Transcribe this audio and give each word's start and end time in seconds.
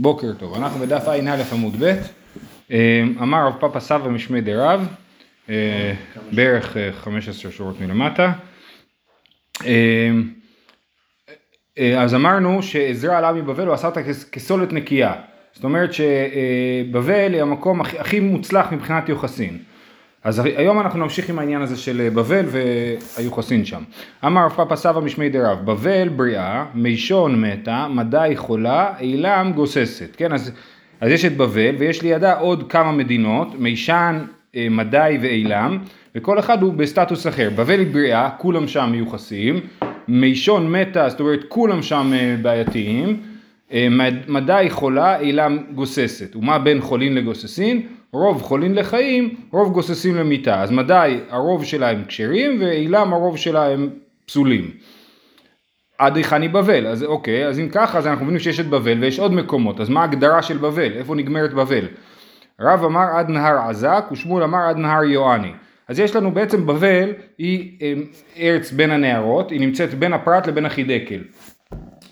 בוקר 0.00 0.32
טוב, 0.38 0.54
אנחנו 0.54 0.80
בדף 0.80 1.08
ע"א 1.08 1.42
עמוד 1.52 1.76
ב', 1.84 1.96
אה, 2.72 3.02
אמר 3.22 3.46
רב 3.46 3.54
פאפא 3.60 3.80
סבא 3.80 4.08
משמי 4.08 4.40
דרב, 4.40 4.86
אה, 5.50 5.94
בערך 6.32 6.76
אה, 6.76 6.92
15 6.92 7.50
שורות 7.52 7.80
מלמטה. 7.80 8.32
אה, 9.66 10.10
אה, 11.78 12.02
אז 12.02 12.14
אמרנו 12.14 12.62
שעזרא 12.62 13.18
עלה 13.18 13.32
מבבל 13.32 13.66
הוא 13.66 13.74
עשה 13.74 13.86
אותה 13.88 14.02
כס- 14.02 14.24
כסולת 14.24 14.72
נקייה, 14.72 15.12
זאת 15.52 15.64
אומרת 15.64 15.90
שבבל 15.92 17.32
היא 17.34 17.42
המקום 17.42 17.80
הכי 17.80 18.20
מוצלח 18.20 18.72
מבחינת 18.72 19.08
יוחסין. 19.08 19.58
אז 20.24 20.38
היום 20.56 20.80
אנחנו 20.80 20.98
נמשיך 21.00 21.30
עם 21.30 21.38
העניין 21.38 21.62
הזה 21.62 21.76
של 21.76 22.08
בבל 22.14 22.44
והיוחסין 22.46 23.64
שם. 23.64 23.82
אמר 24.26 24.44
רב 24.44 24.50
פאפא 24.52 24.76
סבא 24.76 25.00
משמי 25.00 25.28
דרב, 25.28 25.58
בבל 25.64 26.08
בריאה, 26.08 26.64
מישון 26.74 27.40
מתה, 27.40 27.86
מדי 27.90 28.32
חולה, 28.36 28.92
אילם 29.00 29.52
גוססת. 29.54 30.16
כן, 30.16 30.32
אז, 30.32 30.52
אז 31.00 31.10
יש 31.10 31.24
את 31.24 31.36
בבל 31.36 31.74
ויש 31.78 32.02
לידה 32.02 32.38
עוד 32.38 32.70
כמה 32.70 32.92
מדינות, 32.92 33.48
מישן, 33.58 34.18
אה, 34.56 34.66
מדי 34.70 35.18
ואילם, 35.22 35.78
וכל 36.14 36.38
אחד 36.38 36.62
הוא 36.62 36.72
בסטטוס 36.74 37.26
אחר. 37.26 37.50
בבל 37.56 37.78
היא 37.78 37.86
בריאה, 37.92 38.30
כולם 38.38 38.68
שם 38.68 38.88
מיוחסים, 38.92 39.60
מישון 40.08 40.72
מתה, 40.72 41.08
זאת 41.08 41.20
אומרת 41.20 41.40
כולם 41.48 41.82
שם 41.82 42.10
אה, 42.14 42.36
בעייתיים, 42.42 43.20
אה, 43.72 43.86
מד- 43.90 44.28
מדי 44.30 44.66
חולה, 44.70 45.20
אילם 45.20 45.58
גוססת. 45.74 46.36
ומה 46.36 46.58
בין 46.58 46.80
חולין 46.80 47.14
לגוססין? 47.14 47.82
רוב 48.12 48.42
חולין 48.42 48.74
לחיים, 48.74 49.34
רוב 49.52 49.72
גוססים 49.72 50.16
למיתה. 50.16 50.62
אז 50.62 50.70
מדי 50.70 51.20
הרוב 51.30 51.64
שלה 51.64 51.90
הם 51.90 52.04
כשרים 52.08 52.60
ואילם 52.60 53.12
הרוב 53.12 53.36
שלה 53.36 53.66
הם 53.66 53.90
פסולים. 54.26 54.70
עד 55.98 56.16
היכן 56.16 56.52
בבל, 56.52 56.86
אז 56.86 57.04
אוקיי, 57.04 57.46
אז 57.46 57.58
אם 57.58 57.68
ככה 57.68 57.98
אז 57.98 58.06
אנחנו 58.06 58.24
מבינים 58.24 58.40
שיש 58.40 58.60
את 58.60 58.66
בבל 58.66 58.98
ויש 59.00 59.18
עוד 59.18 59.32
מקומות, 59.32 59.80
אז 59.80 59.88
מה 59.88 60.00
ההגדרה 60.00 60.42
של 60.42 60.58
בבל? 60.58 60.92
איפה 60.92 61.14
נגמרת 61.14 61.54
בבל? 61.54 61.88
רב 62.60 62.84
אמר 62.84 63.06
עד 63.16 63.28
נהר 63.28 63.58
עזק 63.68 64.04
ושמואל 64.12 64.42
אמר 64.42 64.58
עד 64.58 64.76
נהר 64.76 65.04
יואני. 65.04 65.52
אז 65.88 65.98
יש 65.98 66.16
לנו 66.16 66.30
בעצם 66.30 66.66
בבל 66.66 67.12
היא 67.38 67.78
אה, 67.82 67.92
ארץ 68.38 68.72
בין 68.72 68.90
הנהרות, 68.90 69.50
היא 69.50 69.60
נמצאת 69.60 69.94
בין 69.94 70.12
הפרת 70.12 70.46
לבין 70.46 70.66
החידקל. 70.66 71.20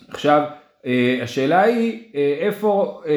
עכשיו, 0.08 0.42
אה, 0.86 1.18
השאלה 1.22 1.62
היא 1.62 2.02
אה, 2.14 2.36
איפה, 2.40 3.02
אה, 3.06 3.12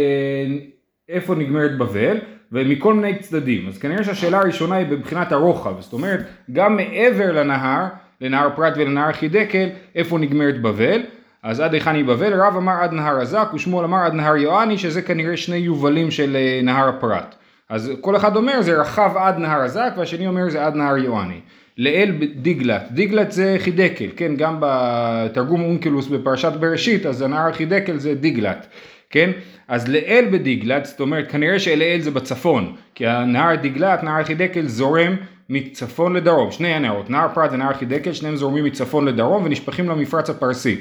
איפה 1.10 1.36
נגמרת 1.36 1.78
בבל, 1.78 2.18
ומכל 2.52 2.94
מיני 2.94 3.20
צדדים. 3.20 3.68
אז 3.68 3.78
כנראה 3.78 4.04
שהשאלה 4.04 4.38
הראשונה 4.38 4.76
היא 4.76 4.88
מבחינת 4.88 5.32
הרוחב, 5.32 5.82
זאת 5.82 5.94
אומרת, 5.94 6.20
גם 6.54 6.76
מעבר 6.76 7.32
לנהר, 7.32 7.86
לנהר 8.22 8.50
פרת 8.56 8.74
ולנהר 8.78 9.12
חידקל, 9.12 9.70
איפה 9.96 10.18
נגמרת 10.18 10.62
בבל. 10.62 11.02
אז 11.44 11.60
עד 11.60 11.74
היכן 11.74 11.96
היא 11.96 12.06
בבל, 12.06 12.34
רב 12.42 12.58
אמר 12.58 12.74
עד 12.82 12.94
נהר 12.94 13.22
הזק, 13.22 13.48
ושמואל 13.54 13.86
אמר 13.86 13.98
עד 13.98 14.14
נהר 14.14 14.36
יואני, 14.36 14.78
שזה 14.78 15.02
כנראה 15.02 15.38
שני 15.38 15.56
יובלים 15.56 16.12
של 16.12 16.36
אה, 16.36 16.60
נהר 16.64 16.90
הפרת. 16.90 17.36
אז 17.70 17.92
כל 18.02 18.16
אחד 18.16 18.36
אומר 18.36 18.62
זה 18.62 18.82
רחב 18.82 19.12
עד 19.18 19.38
נהר 19.38 19.62
הזק, 19.62 19.94
והשני 19.98 20.28
אומר 20.28 20.50
זה 20.50 20.66
עד 20.66 20.76
נהר 20.76 20.98
יואני. 20.98 21.40
לאל 21.78 22.12
דיגלת, 22.36 22.92
דיגלת 22.92 23.32
זה 23.32 23.56
חידקל, 23.60 24.08
כן, 24.16 24.36
גם 24.36 24.58
בתרגום 24.60 25.62
אונקלוס 25.62 26.08
בפרשת 26.08 26.52
בראשית, 26.60 27.06
אז 27.06 27.22
הנהר 27.22 27.54
חידקל 27.54 27.98
זה 27.98 28.16
דיגלת, 28.16 28.68
כן, 29.10 29.32
אז 29.68 29.88
לאל 29.88 30.26
בדיגלת, 30.32 30.86
זאת 30.86 31.00
אומרת 31.00 31.32
כנראה 31.32 31.60
שלאל 31.60 32.00
זה 32.02 32.12
בצפון, 32.12 32.76
כי 32.96 33.08
הנהר 33.08 33.56
דיגלת, 33.56 34.04
נהר 34.04 34.24
חידקל 34.24 34.68
זורם 34.68 35.16
מצפון 35.50 36.16
לדרום, 36.16 36.52
שני 36.52 36.74
הנהרות, 36.74 37.10
נהר 37.10 37.28
פרת 37.34 37.52
ונהר 37.52 37.74
חידקל, 37.74 38.14
שניהם 38.14 38.36
זורמים 38.36 38.66
מצפון 38.66 39.06
לדרום 39.06 39.46
ונשפכים 39.46 39.90
למפרץ 39.90 40.30
הפרסי. 40.30 40.76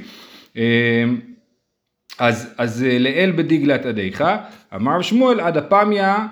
אמ, 0.57 0.63
אז, 2.19 2.55
אז 2.59 2.85
אה, 2.85 2.99
לאל 2.99 3.33
בדיגלת 3.37 3.87
עדיך, 3.87 4.25
אמר 4.75 5.03
שמואל 5.03 5.41
עד 5.41 5.57
אפמיה, 5.57 6.27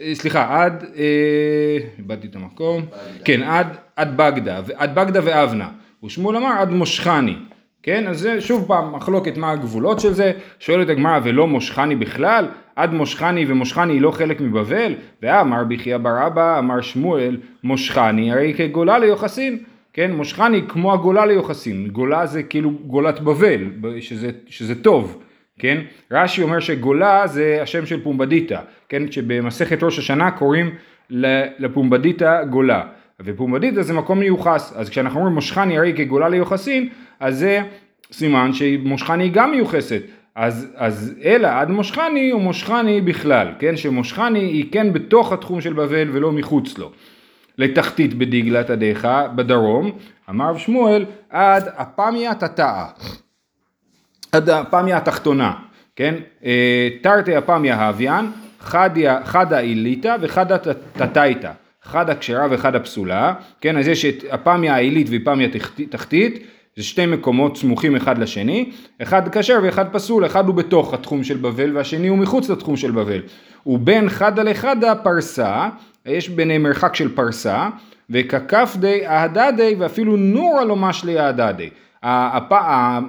אה, 0.00 0.14
סליחה, 0.14 0.62
עד, 0.62 0.84
אה, 0.96 1.78
איבדתי 1.98 2.26
את 2.26 2.36
המקום, 2.36 2.82
כן, 3.24 3.42
עד, 3.42 3.76
עד 3.96 4.16
בגדה, 4.16 4.60
עד 4.74 4.94
בגדה 4.94 5.20
ואבנה, 5.24 5.68
ושמואל 6.04 6.36
אמר 6.36 6.52
עד 6.58 6.70
מושכני, 6.70 7.36
כן, 7.82 8.06
אז 8.06 8.18
זה 8.18 8.40
שוב 8.40 8.64
פעם 8.68 8.92
מחלוקת 8.92 9.36
מה 9.36 9.50
הגבולות 9.50 10.00
של 10.00 10.12
זה, 10.12 10.32
שואלת 10.58 10.88
הגמרא 10.88 11.20
ולא 11.24 11.46
מושכני 11.46 11.96
בכלל, 11.96 12.48
עד 12.76 12.92
מושכני 12.92 13.44
ומושכני 13.48 13.92
היא 13.92 14.00
לא 14.00 14.10
חלק 14.10 14.40
מבבל, 14.40 14.94
ואמר 15.22 15.64
בחייא 15.68 15.96
בר 15.96 16.26
אבא, 16.26 16.58
אמר 16.58 16.80
שמואל, 16.80 17.36
מושכני 17.64 18.32
הרי 18.32 18.54
כגולה 18.56 18.98
ליוחסין, 18.98 19.58
כן, 19.92 20.12
מושכני 20.12 20.62
כמו 20.68 20.92
הגולה 20.92 21.26
ליוחסין, 21.26 21.88
גולה 21.88 22.26
זה 22.26 22.42
כאילו 22.42 22.70
גולת 22.86 23.20
בבל, 23.20 23.70
שזה, 24.00 24.30
שזה 24.46 24.82
טוב, 24.82 25.22
כן? 25.58 25.80
רש"י 26.10 26.42
אומר 26.42 26.60
שגולה 26.60 27.26
זה 27.26 27.58
השם 27.62 27.86
של 27.86 28.02
פומבדיטה, 28.02 28.60
כן? 28.88 29.12
שבמסכת 29.12 29.82
ראש 29.82 29.98
השנה 29.98 30.30
קוראים 30.30 30.70
לפומבדיטה 31.58 32.44
גולה, 32.44 32.82
ופומבדיטה 33.24 33.82
זה 33.82 33.94
מקום 33.94 34.18
מיוחס, 34.18 34.72
אז 34.76 34.90
כשאנחנו 34.90 35.18
אומרים 35.18 35.34
מושכני 35.34 35.78
הרי 35.78 35.92
כגולה 35.96 36.28
ליוחסין, 36.28 36.88
אז 37.20 37.38
זה 37.38 37.60
סימן 38.12 38.52
שמושכני 38.52 39.24
היא 39.24 39.32
גם 39.32 39.50
מיוחסת, 39.50 40.02
אז, 40.34 40.68
אז 40.76 41.14
אלא 41.24 41.48
עד 41.48 41.70
מושכני 41.70 42.32
או 42.32 42.38
מושכני 42.40 43.00
בכלל, 43.00 43.48
כן? 43.58 43.76
שמושכני 43.76 44.38
היא 44.38 44.72
כן 44.72 44.92
בתוך 44.92 45.32
התחום 45.32 45.60
של 45.60 45.72
בבל 45.72 46.08
ולא 46.12 46.32
מחוץ 46.32 46.78
לו. 46.78 46.90
לתחתית 47.58 48.14
בדיגלת 48.14 48.70
עדיך 48.70 49.08
בדרום, 49.34 49.90
אמר 50.30 50.50
רב 50.50 50.58
שמואל 50.58 51.04
עד 51.30 51.68
אפמיה 51.68 52.34
תתאה. 52.34 52.86
עד 54.32 54.50
הפמיה 54.50 54.96
התחתונה, 54.96 55.52
כן? 55.96 56.14
אה, 56.44 56.88
תרתי 57.02 57.36
הוויין, 57.86 58.26
חדיה- 58.60 59.20
חדה 59.24 59.58
עיליתא 59.58 60.16
וחדה 60.20 60.58
תתאיתא. 60.92 61.50
חדה 61.82 62.14
כשרה 62.14 62.46
וחדה 62.50 62.80
פסולה, 62.80 63.34
כן? 63.60 63.76
אז 63.78 63.88
יש 63.88 64.04
את 64.04 64.24
הפמיה 64.30 64.74
העילית 64.74 65.06
תחתי- 65.48 65.86
תחתית, 65.86 66.46
זה 66.80 66.84
שתי 66.84 67.06
מקומות 67.06 67.56
סמוכים 67.56 67.96
אחד 67.96 68.18
לשני, 68.18 68.70
אחד 69.02 69.28
כשר 69.28 69.58
ואחד 69.62 69.92
פסול, 69.92 70.26
אחד 70.26 70.46
הוא 70.46 70.54
בתוך 70.54 70.94
התחום 70.94 71.24
של 71.24 71.36
בבל 71.36 71.76
והשני 71.76 72.08
הוא 72.08 72.18
מחוץ 72.18 72.48
לתחום 72.50 72.76
של 72.76 72.90
בבל. 72.90 73.20
ובין 73.66 74.08
חדה 74.08 74.42
לחדה 74.42 74.94
פרסה, 74.94 75.68
יש 76.06 76.28
ביניהם 76.28 76.62
מרחק 76.62 76.94
של 76.94 77.14
פרסה, 77.14 77.68
וככפדי 78.10 79.06
אהדדי 79.06 79.74
ואפילו 79.78 80.16
נורא 80.16 80.64
לא 80.64 80.76
משלי 80.76 81.20
אהדדי. 81.20 81.70
הפ- 82.02 82.52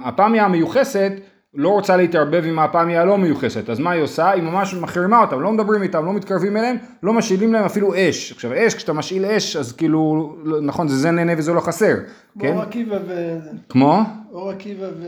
הפמיה 0.03 0.45
המיוחסת 0.45 1.11
לא 1.55 1.69
רוצה 1.69 1.97
להתערבב 1.97 2.43
עם 2.45 2.59
הפמיה 2.59 3.01
הלא 3.01 3.17
מיוחסת, 3.17 3.69
אז 3.69 3.79
מה 3.79 3.91
היא 3.91 4.01
עושה? 4.01 4.29
היא 4.29 4.43
ממש 4.43 4.73
מחרימה 4.73 5.21
אותם, 5.21 5.41
לא 5.41 5.51
מדברים 5.51 5.83
איתם, 5.83 6.05
לא 6.05 6.13
מתקרבים 6.13 6.57
אליהם, 6.57 6.75
לא 7.03 7.13
משאילים 7.13 7.53
להם 7.53 7.63
אפילו 7.65 7.93
אש. 7.95 8.31
עכשיו 8.31 8.51
אש, 8.55 8.75
כשאתה 8.75 8.93
משאיל 8.93 9.25
אש, 9.25 9.55
אז 9.55 9.71
כאילו, 9.73 10.35
לא- 10.43 10.61
נכון, 10.61 10.87
זה 10.87 10.95
זה 10.95 11.11
נהנה 11.11 11.31
וזה 11.37 11.53
לא 11.53 11.59
חסר, 11.59 11.95
כן? 12.39 12.53
אור 12.53 12.61
עקיבא 12.61 12.97
ו... 13.07 13.37
כמו? 13.69 14.01
אור 14.31 14.49
עקיבא 14.49 14.85
ו... 14.99 15.05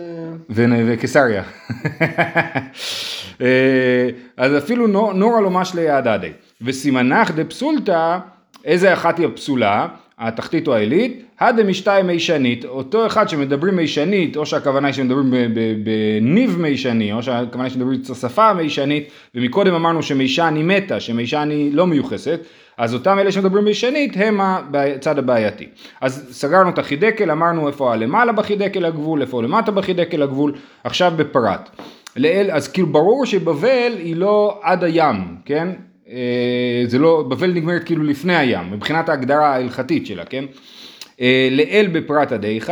וקיסריה. 0.88 1.44
אה, 3.42 4.10
אז 4.38 4.58
אפילו 4.58 4.88
נו- 4.88 5.14
נורא 5.14 5.42
לא 5.42 5.50
משלי 5.50 5.90
הדדי. 5.90 6.32
וסימנך 6.62 7.32
דפסולתא, 7.32 8.18
איזה 8.66 8.94
אחת 8.94 9.18
היא 9.18 9.28
הפסולה? 9.28 9.88
התחתית 10.28 10.68
או 10.68 10.74
העילית, 10.74 11.24
הדמשתאי 11.40 12.04
מישנית, 12.04 12.66
אותו 12.66 13.06
אחד 13.06 13.30
שמדברים 13.30 13.76
מישנית, 13.76 14.38
או 14.38 14.46
שהכוונה 14.46 14.88
היא 14.88 14.94
שמדברים 14.94 15.34
בניב 15.84 16.58
מישני, 16.60 17.14
או 17.14 17.24
שהכוונה 17.24 17.64
היא 17.64 17.72
שמדברים 17.74 18.02
בשפה 18.02 18.54
מישנית, 18.54 19.10
ומקודם 19.36 19.74
אמרנו 19.74 20.04
שמישן 20.04 20.54
היא 20.56 20.64
מתה, 20.64 21.00
שמישן 21.00 21.50
היא 21.52 21.74
לא 21.74 21.88
מיוחסת, 21.88 22.40
אז 22.78 22.94
אותם 22.94 23.20
אלה 23.20 23.32
שמדברים 23.32 23.66
מישנית 23.66 24.14
הם 24.16 24.40
הצד 24.74 25.20
הבעייתי. 25.20 25.68
אז 26.02 26.28
סגרנו 26.32 26.70
את 26.70 26.80
החידקל, 26.80 27.32
אמרנו 27.32 27.68
איפה 27.68 27.94
הלמעלה 27.94 28.32
בחידקל 28.32 28.86
הגבול, 28.86 29.22
איפה 29.22 29.44
למטה 29.44 29.72
בחידקל 29.72 30.24
הגבול, 30.24 30.54
עכשיו 30.84 31.14
בפרת. 31.16 31.70
לאל, 32.16 32.50
אז 32.52 32.68
כאילו 32.68 32.88
ברור 32.88 33.26
שבבל 33.26 33.92
היא 33.98 34.16
לא 34.16 34.60
עד 34.64 34.84
הים, 34.84 35.16
כן? 35.46 35.70
אה, 36.10 36.84
זה 36.88 37.00
לא, 37.00 37.26
בבל 37.30 37.52
נגמרת 37.54 37.84
כאילו 37.84 38.04
לפני 38.04 38.36
הים, 38.36 38.72
מבחינת 38.72 39.10
ההגדרה 39.10 39.54
ההלכתית 39.54 40.06
שלה, 40.06 40.26
כן? 40.26 40.46
אה, 41.22 41.48
לאל 41.52 41.90
בפרת 41.92 42.32
עדיך, 42.32 42.72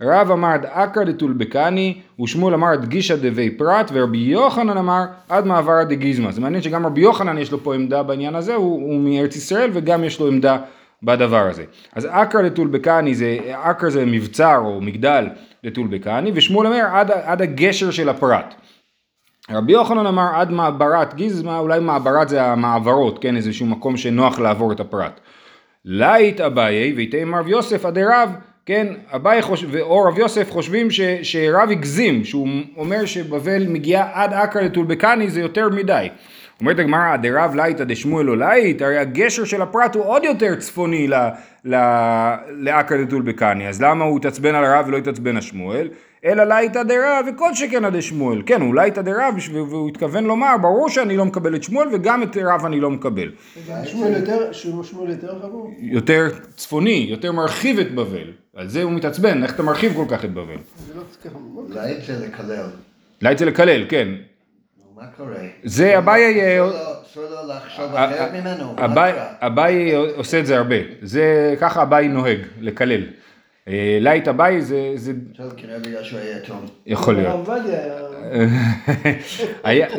רב 0.00 0.30
אמר 0.30 0.48
עד 0.48 0.66
אקרא 0.66 1.04
דטולבקני, 1.04 1.94
ושמואל 2.20 2.54
אמר 2.54 2.68
עד 2.68 2.88
גישא 2.88 3.16
דבי 3.16 3.50
פרת, 3.50 3.90
ורבי 3.92 4.18
יוחנן 4.18 4.76
אמר 4.76 5.02
עד 5.28 5.46
מעבר 5.46 5.82
דגיזמה. 5.82 6.32
זה 6.32 6.40
מעניין 6.40 6.62
שגם 6.62 6.86
רבי 6.86 7.00
יוחנן 7.00 7.38
יש 7.38 7.52
לו 7.52 7.64
פה 7.64 7.74
עמדה 7.74 8.02
בעניין 8.02 8.34
הזה, 8.34 8.54
הוא, 8.54 8.92
הוא 8.92 9.00
מארץ 9.00 9.36
ישראל 9.36 9.70
וגם 9.72 10.04
יש 10.04 10.20
לו 10.20 10.26
עמדה 10.26 10.58
בדבר 11.02 11.48
הזה. 11.48 11.64
אז 11.94 12.08
אקרא 12.10 12.42
דטולבקני 12.42 13.14
זה, 13.14 13.38
אקרא 13.52 13.90
זה 13.90 14.04
מבצר 14.06 14.58
או 14.64 14.80
מגדל 14.80 15.26
דטולבקני, 15.64 16.30
ושמואל 16.34 16.66
אומר 16.66 16.84
עד, 16.92 17.10
עד 17.10 17.42
הגשר 17.42 17.90
של 17.90 18.08
הפרת. 18.08 18.54
רבי 19.50 19.72
יוחנן 19.72 20.06
אמר 20.06 20.28
עד 20.34 20.50
מעברת 20.50 21.14
גיזמה, 21.14 21.58
אולי 21.58 21.80
מעברת 21.80 22.28
זה 22.28 22.42
המעברות, 22.42 23.18
כן, 23.22 23.36
איזשהו 23.36 23.66
מקום 23.66 23.96
שנוח 23.96 24.38
לעבור 24.38 24.72
את 24.72 24.80
הפרת. 24.80 25.20
לייט 25.84 26.40
אביי 26.40 26.92
ואיתימא 26.96 27.34
רב 27.34 27.48
יוסף 27.48 27.84
אדרב 27.84 28.30
כן, 28.66 28.86
אביי. 29.14 29.40
או 29.70 30.08
רב 30.08 30.18
יוסף 30.18 30.50
חושבים 30.50 30.90
ש... 30.90 31.00
שרב 31.22 31.68
הגזים, 31.70 32.24
שהוא 32.24 32.48
אומר 32.76 33.04
שבבל 33.04 33.66
מגיעה 33.68 34.10
עד 34.12 34.32
אכרא 34.32 34.62
לטולבקני 34.62 35.30
זה 35.30 35.40
יותר 35.40 35.68
מדי. 35.68 36.08
אומרת 36.60 36.78
הגמרא, 36.78 37.16
אדרב 37.16 37.54
לייט 37.54 37.84
אדשמואל 37.84 38.26
לא 38.26 38.38
לייט, 38.38 38.82
הרי 38.82 38.98
הגשר 38.98 39.44
של 39.44 39.62
הפרת 39.62 39.94
הוא 39.94 40.04
עוד 40.04 40.24
יותר 40.24 40.54
צפוני 40.54 41.08
ל... 41.08 41.14
ל... 41.64 41.76
לאכרא 42.50 42.96
לטולבקני, 42.96 43.68
אז 43.68 43.82
למה 43.82 44.04
הוא 44.04 44.18
התעצבן 44.18 44.54
על 44.54 44.64
הרב 44.64 44.84
ולא 44.88 44.96
התעצבן 44.96 45.36
על 45.36 45.42
שמואל? 45.42 45.88
אלא 46.24 46.44
לייט 46.44 46.82
אדרב 46.82 47.26
וכל 47.32 47.54
שכן 47.54 47.84
אדשמואל. 47.84 48.42
כן, 48.46 48.60
הוא 48.60 48.74
לייט 48.74 49.02
אדרב 49.02 49.34
והוא 49.52 49.88
התכוון 49.88 50.24
לומר, 50.24 50.54
ברור 50.62 50.88
שאני 50.88 51.16
לא 51.16 51.24
מקבל 51.24 51.54
את 51.56 51.62
שמואל 51.62 51.88
וגם 51.92 52.22
את 52.22 52.36
רב 52.44 52.64
אני 52.66 52.80
לא 52.80 52.90
מקבל. 52.90 53.30
שמואל 53.84 54.12
יותר, 54.16 54.52
שמואל 54.52 55.10
יותר 55.10 55.38
חמור? 55.42 55.70
יותר 55.78 56.26
צפוני, 56.56 57.06
יותר 57.10 57.32
מרחיב 57.32 57.78
את 57.78 57.94
בבל. 57.94 58.32
על 58.56 58.68
זה 58.68 58.82
הוא 58.82 58.92
מתעצבן, 58.92 59.42
איך 59.42 59.54
אתה 59.54 59.62
מרחיב 59.62 59.94
כל 59.94 60.04
כך 60.08 60.24
את 60.24 60.30
בבל? 60.32 60.56
זה 60.86 60.94
לא. 60.94 61.02
אולי 61.56 61.94
זה 62.06 62.26
לקלל. 62.26 62.66
לייט 63.22 63.38
זה 63.38 63.44
לקלל, 63.46 63.84
כן. 63.88 64.08
מה 64.96 65.02
קורה? 65.16 65.34
זה 65.64 65.98
אביי... 65.98 66.40
אה, 66.40 66.66
אסור 66.66 66.78
לו- 66.78 67.02
אסור 67.02 67.22
לו 67.24 67.48
לחשוב 67.54 67.94
אחרת 67.94 68.32
ממנו. 68.32 68.76
קרה? 68.76 69.12
אביי 69.40 69.94
עושה 69.94 70.38
את 70.40 70.46
זה 70.46 70.56
הרבה. 70.56 70.76
זה 71.02 71.54
ככה 71.60 71.82
אביי 71.82 72.08
נוהג, 72.08 72.38
לקלל. 72.60 73.02
אה, 73.68 73.98
לייט 74.00 74.28
אביי 74.28 74.62
זה 74.62 74.92
זה 74.94 75.12
טוב, 75.36 75.52
כנראה 75.56 75.78
בגלל 75.78 76.02
שהוא 76.02 76.18
היה 76.20 76.36
יתום. 76.36 76.66
יכול 76.86 77.14
להיות. 77.14 77.48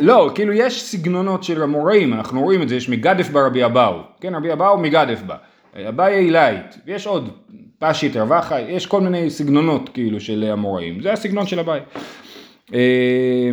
לא, 0.00 0.30
כאילו 0.34 0.52
יש 0.52 0.82
סגנונות 0.82 1.44
של 1.44 1.62
אמוראים, 1.62 2.14
אנחנו 2.14 2.42
רואים 2.42 2.62
את 2.62 2.68
זה, 2.68 2.76
יש 2.76 2.88
מגדף 2.88 3.30
בה 3.30 3.46
רבי 3.46 3.64
אבהו, 3.64 4.00
כן, 4.20 4.34
רבי 4.34 4.52
אבהו 4.52 4.78
מגדף 4.78 5.22
בה, 5.22 5.36
אביי 5.88 6.30
לייט, 6.30 6.74
ויש 6.86 7.06
עוד, 7.06 7.30
פשיט, 7.78 8.16
רב 8.16 8.31
אחא, 8.31 8.60
יש 8.60 8.86
כל 8.86 9.00
מיני 9.00 9.30
סגנונות 9.30 9.90
כאילו 9.94 10.20
של 10.20 10.44
אמוראים, 10.52 11.00
זה 11.02 11.12
הסגנון 11.12 11.46
של 11.46 11.60
אביי. 11.60 11.80
אה, 12.74 13.50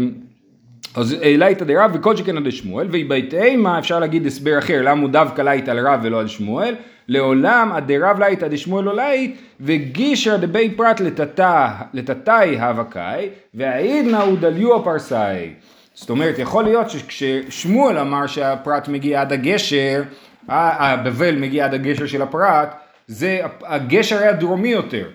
אז 0.95 1.15
לייט 1.21 1.65
אדרב 1.65 1.91
וכל 1.93 2.15
שכן 2.15 2.37
אדשמואל, 2.37 2.51
ואיבעית 2.51 2.87
אימא 2.91 3.79
אפשר 3.79 3.99
להגיד 3.99 4.25
הסבר 4.25 4.59
אחר, 4.59 4.81
למה 4.81 5.01
הוא 5.01 5.09
דווקא 5.09 5.41
לייט 5.41 5.69
על 5.69 5.87
רב 5.87 5.99
ולא 6.03 6.19
על 6.19 6.27
שמואל, 6.27 6.75
לעולם 7.11 7.71
אדרב 7.75 8.19
לייט 8.19 8.43
אדשמואל 8.43 8.85
לא 8.85 8.95
לייט, 8.95 9.35
וגישרא 9.61 10.37
לתתא- 10.37 10.75
לתתאי 10.99 11.83
הוה 11.93 12.57
קאי, 12.57 13.29
והאידנא 13.53 14.17
הוא 14.17 14.37
דדליוה 14.37 14.83
פרסאי. 14.83 15.49
זאת 15.93 16.09
אומרת, 16.09 16.39
יכול 16.39 16.63
להיות 16.63 16.89
שכששמואל 16.89 17.97
אמר 17.97 18.27
שהפרת 18.27 18.87
מגיע 18.87 19.21
עד 19.21 19.33
הגשר, 19.33 20.03
הבבל 20.47 21.35
מגיע 21.35 21.65
עד 21.65 21.73
הגשר 21.73 22.05
של 22.05 22.21
הפרת, 22.21 22.75
זה, 23.07 23.39
הגשר 23.63 24.17
היה 24.17 24.33
דרומי 24.33 24.69
יותר. 24.69 25.07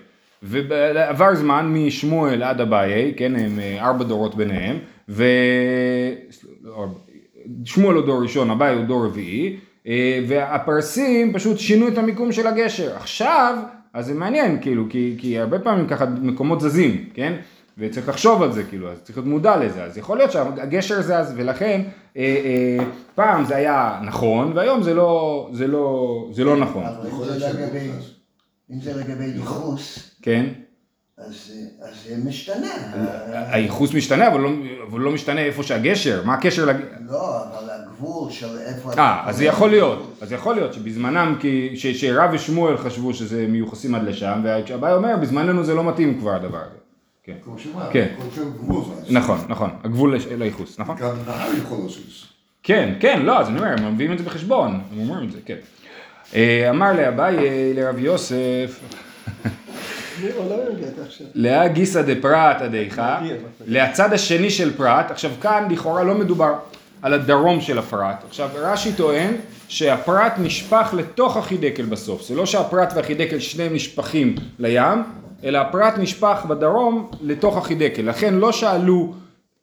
ועבר 0.43 1.35
זמן 1.35 1.73
משמואל 1.73 2.43
עד 2.43 2.61
אביי, 2.61 3.13
כן, 3.17 3.35
הם 3.35 3.59
אה, 3.59 3.85
ארבע 3.87 4.03
דורות 4.03 4.35
ביניהם, 4.35 4.77
ו... 5.09 5.25
לא, 6.63 6.85
שמואל 7.65 7.95
הוא 7.95 8.05
דור 8.05 8.21
ראשון, 8.21 8.49
אביי 8.49 8.75
הוא 8.75 8.83
דור 8.83 9.05
רביעי, 9.05 9.57
והפרסים 10.27 11.33
פשוט 11.33 11.59
שינו 11.59 11.87
את 11.87 11.97
המיקום 11.97 12.31
של 12.31 12.47
הגשר. 12.47 12.95
עכשיו, 12.95 13.57
אז 13.93 14.05
זה 14.05 14.13
מעניין, 14.13 14.61
כאילו, 14.61 14.85
כי, 14.89 15.15
כי 15.17 15.39
הרבה 15.39 15.59
פעמים 15.59 15.87
ככה 15.87 16.05
מקומות 16.05 16.61
זזים, 16.61 17.09
כן? 17.13 17.33
וצריך 17.77 18.09
לחשוב 18.09 18.43
על 18.43 18.51
זה, 18.51 18.63
כאילו, 18.63 18.91
אז 18.91 19.01
צריך 19.01 19.17
להיות 19.17 19.27
מודע 19.27 19.57
לזה. 19.57 19.83
אז 19.83 19.97
יכול 19.97 20.17
להיות 20.17 20.31
שהגשר 20.31 21.01
זז, 21.01 21.33
ולכן 21.35 21.81
אה, 22.17 22.21
אה, 22.21 22.85
פעם 23.15 23.45
זה 23.45 23.55
היה 23.55 23.99
נכון, 24.05 24.51
והיום 24.55 24.83
זה 24.83 24.93
לא, 24.93 25.49
זה 25.53 25.67
לא, 25.67 26.29
זה 26.31 26.43
לא 26.43 26.57
נכון, 26.57 26.83
אבל 26.85 27.39
זה 27.39 27.49
לגבי-. 27.49 27.89
אם 28.71 28.81
זה 28.81 28.93
לגבי 28.93 29.25
ייחוס, 29.25 30.11
כן? 30.21 30.45
אז 31.17 31.53
אז 31.81 31.95
זה 32.07 32.29
משתנה. 32.29 32.67
הייחוס 33.51 33.93
משתנה, 33.93 34.27
אבל 34.27 34.39
לא, 34.39 34.49
אבל 34.89 34.99
לא 34.99 35.11
משתנה 35.11 35.41
איפה 35.41 35.63
שהגשר, 35.63 36.23
מה 36.25 36.33
הקשר 36.33 36.65
לג... 36.65 36.75
לא, 37.09 37.43
אבל 37.43 37.69
הגבול 37.97 38.31
של 38.31 38.57
איפה... 38.65 38.93
אה, 38.97 39.21
אז 39.25 39.37
זה 39.37 39.45
יכול 39.45 39.69
להיות, 39.69 40.17
אז 40.21 40.31
יכול 40.31 40.55
להיות 40.55 40.73
שבזמנם, 40.73 41.35
שרב 41.75 42.29
ושמואל 42.33 42.77
חשבו 42.77 43.13
שזה 43.13 43.45
מיוחסים 43.47 43.95
עד 43.95 44.03
לשם, 44.03 44.41
והבאי 44.43 44.93
אומר, 44.93 45.15
בזמננו 45.21 45.63
זה 45.63 45.73
לא 45.73 45.83
מתאים 45.83 46.19
כבר 46.19 46.35
הדבר 46.35 46.57
הזה. 46.57 46.77
כן, 47.23 47.33
כמו 47.43 47.59
שאמרת, 47.59 47.91
כן. 47.91 48.07
גבול. 48.63 48.83
נכון, 49.09 49.39
נכון, 49.49 49.69
הגבול 49.83 50.15
לייחוס, 50.37 50.79
נכון? 50.79 50.95
גם 50.95 51.15
נהר 51.27 51.49
יכול 51.63 51.77
לזוז. 51.77 52.25
כן, 52.63 52.93
כן, 52.99 53.21
לא, 53.21 53.39
אז 53.39 53.47
אני 53.47 53.59
אומר, 53.59 53.75
הם 53.77 53.93
מביאים 53.93 54.13
את 54.13 54.17
זה 54.17 54.23
בחשבון, 54.23 54.79
הם 54.91 54.99
אומרים 54.99 55.27
את 55.27 55.31
זה, 55.31 55.39
כן. 55.45 55.57
אה, 56.35 56.69
אמר 56.69 56.93
לאביי, 56.93 57.37
אה, 57.37 57.71
לרב 57.75 57.97
יוסף, 57.97 58.79
עכשיו. 61.05 61.27
לאה 61.35 61.67
גיסא 61.67 62.01
דפרט 62.01 62.61
עדיך, 62.61 63.01
לצד 63.65 64.13
השני 64.13 64.49
של 64.49 64.77
פרט, 64.77 65.11
עכשיו 65.11 65.31
כאן 65.41 65.67
לכאורה 65.69 66.03
לא 66.03 66.15
מדובר 66.15 66.53
על 67.01 67.13
הדרום 67.13 67.61
של 67.61 67.79
הפרט, 67.79 68.23
עכשיו 68.27 68.49
רש"י 68.55 68.93
טוען 68.93 69.33
שהפרט 69.67 70.33
נשפך 70.37 70.93
לתוך 70.97 71.37
החידקל 71.37 71.85
בסוף, 71.85 72.27
זה 72.27 72.35
לא 72.35 72.45
שהפרט 72.45 72.93
והחידקל 72.95 73.39
שניהם 73.39 73.73
נשפכים 73.73 74.35
לים, 74.59 75.03
אלא 75.43 75.57
הפרט 75.57 75.97
נשפך 75.97 76.45
בדרום 76.49 77.11
לתוך 77.21 77.57
החידקל, 77.57 78.01
לכן 78.01 78.33
לא 78.33 78.51
שאלו, 78.51 79.13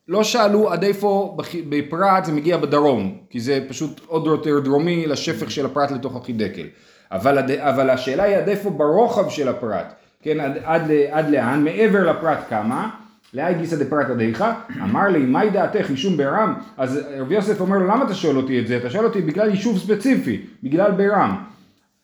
לא 0.09 0.25
שאלו 0.25 0.73
עד 0.73 0.85
איפה 0.85 1.37
בפרט 1.69 2.25
זה 2.25 2.33
מגיע 2.33 2.57
בדרום, 2.57 3.19
כי 3.31 3.41
זה 3.41 3.61
פשוט 3.69 4.01
עוד 4.07 4.27
יותר 4.27 4.61
דרומי 4.61 5.07
לשפך 5.07 5.51
של 5.51 5.67
הפרט 5.67 5.91
לתוך 5.91 6.17
החידקל, 6.17 6.67
אבל, 7.13 7.39
אבל 7.59 7.91
השאלה 7.91 8.23
היא 8.23 8.37
עד 8.37 8.49
איפה 8.49 8.71
ברוחב 8.71 9.29
של 9.29 9.49
הפרט, 9.49 9.95
כן, 10.23 10.41
עד, 10.41 10.59
עד, 10.65 10.91
עד 11.11 11.31
לאן, 11.31 11.65
מעבר 11.65 12.11
לפרט 12.11 12.39
כמה, 12.49 12.91
לאי 13.35 13.55
גיסא 13.55 13.77
דפרט 13.77 14.11
עדיך, 14.11 14.45
אמר 14.83 15.09
לי, 15.09 15.19
מהי 15.19 15.51
דעתך, 15.51 15.91
יישום 15.91 16.17
ברם? 16.17 16.55
אז 16.77 17.01
רב 17.19 17.33
יוסף 17.33 17.61
אומר 17.61 17.79
לו, 17.79 17.87
למה 17.87 18.05
אתה 18.05 18.15
שואל 18.15 18.37
אותי 18.37 18.61
את 18.61 18.67
זה? 18.67 18.77
אתה 18.77 18.91
שואל 18.91 19.05
אותי 19.05 19.21
בגלל 19.21 19.51
יישוב 19.51 19.79
ספציפי, 19.79 20.41
בגלל 20.63 20.91
ברם. 20.91 21.37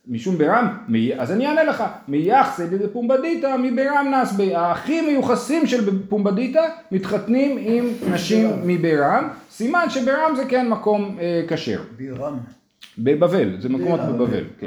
משום 0.08 0.38
ברם, 0.38 0.68
מי- 0.88 1.12
אז 1.18 1.32
אני 1.32 1.46
אענה 1.46 1.64
לך, 1.64 1.84
מייחסי 2.08 2.62
דפומבדיתא 2.66 3.56
מברם 3.62 4.12
נסבי, 4.22 4.54
האחים 4.54 5.06
מיוחסים 5.06 5.66
של 5.66 6.00
פומבדיתא 6.08 6.60
מתחתנים 6.92 7.58
עם 7.60 7.84
נשים 8.14 8.50
מברם, 8.64 9.28
סימן 9.50 9.84
שברם 9.90 10.32
זה 10.36 10.44
כן 10.48 10.68
מקום 10.68 11.16
אה, 11.20 11.42
כשר. 11.48 11.80
בירם. 11.96 12.36
בבבל, 12.98 13.56
זה 13.60 13.68
מקומות 13.68 14.00
בבבל, 14.00 14.44
כן. 14.58 14.66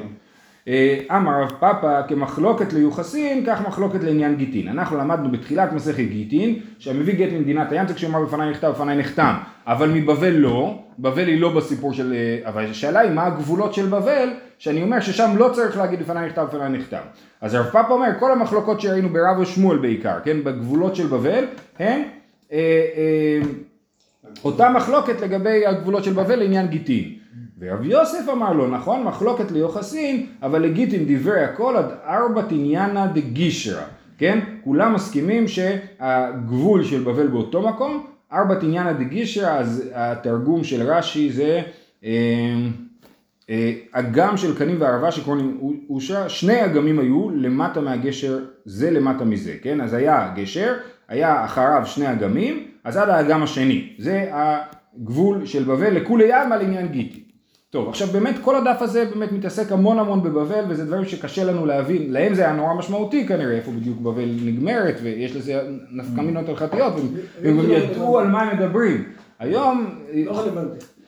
אה, 0.68 1.00
אמר 1.12 1.42
רב 1.42 1.52
פאפא 1.60 2.02
כמחלוקת 2.08 2.74
ליוחסין, 2.74 3.44
כך 3.48 3.68
מחלוקת 3.68 4.04
לעניין 4.04 4.36
גיטין. 4.36 4.68
אנחנו 4.68 4.98
למדנו 4.98 5.32
בתחילת 5.32 5.74
מסכת 5.74 6.04
גיטין, 6.04 6.60
שהמביא 6.80 7.14
גט 7.14 7.32
ממדינת 7.32 7.72
הים 7.72 7.88
זה 7.88 7.94
כשאמר 7.94 8.26
בפניי 8.26 8.52
נכתב 8.52 8.68
בפניי 8.68 8.98
נחתם, 8.98 9.34
אבל 9.68 9.90
מבבל 9.90 10.34
לא, 10.34 10.80
בבל 11.00 11.28
היא 11.28 11.42
לא 11.42 11.56
בסיפור 11.56 11.94
של, 11.94 12.14
אה, 12.14 12.50
אבל 12.50 12.66
השאלה 12.66 13.00
היא 13.00 13.12
מה 13.12 13.26
הגבולות 13.26 13.74
של 13.74 13.86
בבל, 13.86 14.30
שאני 14.58 14.84
אומר 14.84 15.00
ששם 15.00 15.32
לא 15.38 15.50
צריך 15.54 15.78
להגיד 15.78 16.00
בפניי 16.00 16.28
נכתב 16.28 16.42
בפניי 16.42 16.70
נחתם. 16.70 17.02
אז 17.42 17.56
רב 17.56 17.66
פאפא 17.66 17.92
אומר, 17.92 18.10
כל 18.20 18.32
המחלוקות 18.32 18.82
שראינו 18.82 19.10
ברב 19.10 19.40
ושמואל 19.40 19.78
בעיקר, 19.78 20.20
כן, 20.24 20.44
בגבולות 20.44 20.96
של 20.96 21.08
בבל, 21.08 21.46
הם 21.80 22.02
אה, 22.52 22.58
אה, 22.98 23.40
אותה 24.44 24.70
מחלוקת 24.70 25.22
לגבי 25.22 25.66
הגבולות 25.66 26.04
של 26.04 26.14
בבל 26.14 26.36
לעניין 26.36 26.68
גיטין. 26.68 27.23
ורב 27.64 27.86
יוסף 27.86 28.30
אמר 28.32 28.54
לו, 28.54 28.68
נכון, 28.68 29.04
מחלוקת 29.04 29.52
ליוחסין, 29.52 30.26
אבל 30.42 30.62
לגיטין 30.62 31.06
דברי 31.08 31.44
הכל 31.44 31.78
עד 31.78 31.92
ארבע 32.06 32.42
תניאנה 32.42 33.08
דגישרא, 33.08 33.82
כן? 34.18 34.40
כולם 34.64 34.94
מסכימים 34.94 35.48
שהגבול 35.48 36.84
של 36.84 37.04
בבל 37.04 37.28
באותו 37.28 37.62
מקום, 37.62 38.06
ארבע 38.34 38.56
תניאנה 38.56 38.94
דגישרא, 38.94 39.50
אז 39.60 39.90
התרגום 39.94 40.64
של 40.64 40.82
רש"י 40.92 41.32
זה 41.32 41.62
אה, 42.04 42.10
אה, 43.50 43.74
אגם 43.92 44.38
של 44.38 44.58
קנים 44.58 44.82
וערבה 44.82 45.12
שקוראים 45.12 45.58
אושה, 45.90 46.30
שני 46.30 46.66
אגמים 46.66 47.00
היו 47.00 47.30
למטה 47.30 47.82
מהגשר, 47.82 48.40
זה 48.66 48.92
למטה 48.92 49.26
מזה, 49.26 49.54
כן? 49.62 49.82
אז 49.82 49.94
היה 49.94 50.34
גשר, 50.36 50.74
היה 51.08 51.46
אחריו 51.46 51.82
שני 51.86 52.12
אגמים, 52.12 52.64
אז 52.84 52.98
עד 52.98 53.10
האגם 53.10 53.44
השני, 53.44 53.90
זה 53.98 54.30
הגבול 54.32 55.46
של 55.46 55.64
בבל 55.64 55.94
לכולי 55.94 56.34
עלמא 56.34 56.56
לעניין 56.56 56.88
גיטי. 56.88 57.23
טוב, 57.74 57.90
עכשיו 57.90 58.08
באמת 58.08 58.36
כל 58.42 58.56
הדף 58.56 58.82
הזה 58.82 59.06
באמת 59.06 59.32
מתעסק 59.32 59.72
המון 59.72 60.00
המון 60.00 60.24
בבבל 60.24 60.64
וזה 60.70 60.86
דברים 60.86 61.06
שקשה 61.06 61.44
לנו 61.44 61.66
להבין, 61.66 62.12
להם 62.14 62.34
זה 62.34 62.42
היה 62.44 62.54
נורא 62.54 62.74
משמעותי 62.74 63.28
כנראה 63.28 63.52
איפה 63.56 63.72
בדיוק 63.72 63.98
בבל 64.02 64.30
נגמרת 64.46 64.96
ויש 65.04 65.36
לזה 65.36 65.62
נפקא 65.92 66.22
מינות 66.22 66.50
הלכתיות 66.50 66.94
והם- 67.42 67.58
גם 67.62 67.72
ידעו 67.72 68.20
על 68.20 68.28
מה 68.28 68.42
הם 68.42 68.58
מדברים. 68.58 69.04
היום 69.40 69.90
לא. 70.26 70.32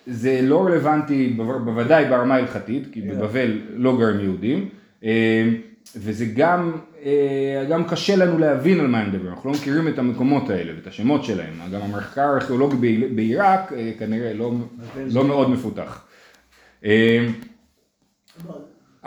זה 0.08 0.40
לא 0.44 0.66
רלוונטי 0.66 1.28
בו- 1.38 1.60
בוודאי 1.66 2.06
ברמה 2.06 2.36
ההלכתית, 2.36 2.88
כי 2.92 3.02
בבבל 3.02 3.52
לא 3.76 3.98
גרים 3.98 4.20
יהודים, 4.20 4.70
אה, 5.04 5.50
וזה 5.98 6.26
גם, 6.26 6.72
אה, 7.06 7.12
גם 7.70 7.84
קשה 7.84 8.16
לנו 8.16 8.38
להבין 8.38 8.80
על 8.80 8.88
מה 8.88 9.00
הם 9.00 9.10
מדברים, 9.10 9.32
אנחנו 9.32 9.50
לא 9.50 9.56
מכירים 9.56 9.88
את 9.88 10.00
המקומות 10.00 10.50
האלה 10.50 10.72
ואת 10.76 10.88
השמות 10.88 11.24
שלהם, 11.24 11.54
גם 11.74 11.82
המחקר 11.82 12.22
הארכיאולוגי 12.22 12.76
בעיר- 12.76 13.10
בעיראק 13.16 13.74
אה, 13.74 13.92
כנראה 14.00 14.34
לא, 14.34 14.52
לא 15.14 15.24
מאוד 15.24 15.50
מפותח. 15.50 16.02
אה, 16.86 17.28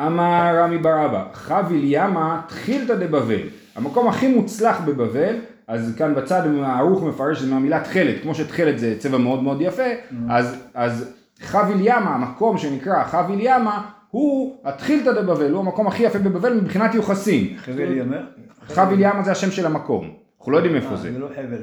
אמר 0.07 0.55
רמי 0.59 0.79
בר 0.79 1.07
אבא, 1.07 1.25
חביל 1.33 1.81
ימה 1.85 2.41
תחילתא 2.49 2.95
דבבל. 2.95 3.41
המקום 3.77 4.09
הכי 4.09 4.29
מוצלח 4.29 4.81
בבבל, 4.81 5.37
אז 5.67 5.95
כאן 5.99 6.15
בצד 6.15 6.43
הערוך 6.63 7.03
מפרש 7.03 7.39
את 7.39 7.43
זה 7.43 7.51
מהמילה 7.51 7.81
תכלת, 7.81 8.23
כמו 8.23 8.35
שתכלת 8.35 8.79
זה 8.79 8.95
צבע 8.99 9.19
מאוד 9.19 9.43
מאוד 9.43 9.61
יפה, 9.61 9.83
אז, 10.29 10.57
אז 10.75 11.15
חביל 11.41 11.77
ימה, 11.81 12.15
המקום 12.15 12.59
שנקרא 12.59 13.05
חביל 13.05 13.39
ימה, 13.43 13.83
הוא 14.11 14.57
התחילתא 14.65 15.13
דבבל, 15.13 15.53
הוא 15.53 15.61
המקום 15.61 15.87
הכי 15.87 16.03
יפה 16.03 16.19
בבבל 16.19 16.61
מבחינת 16.61 16.95
יוחסין. 16.95 17.55
חבל 17.57 17.97
ימר? 17.97 18.23
חביל 18.69 19.01
ימה 19.01 19.23
זה 19.23 19.33
השם 19.33 19.51
של 19.51 19.67
המקום, 19.67 20.11
אנחנו 20.39 20.53
לא 20.53 20.57
יודעים 20.57 20.77
איפה 20.77 20.97
זה. 20.97 21.13
זה 21.13 21.19
לא 21.19 21.29
חבל. 21.37 21.63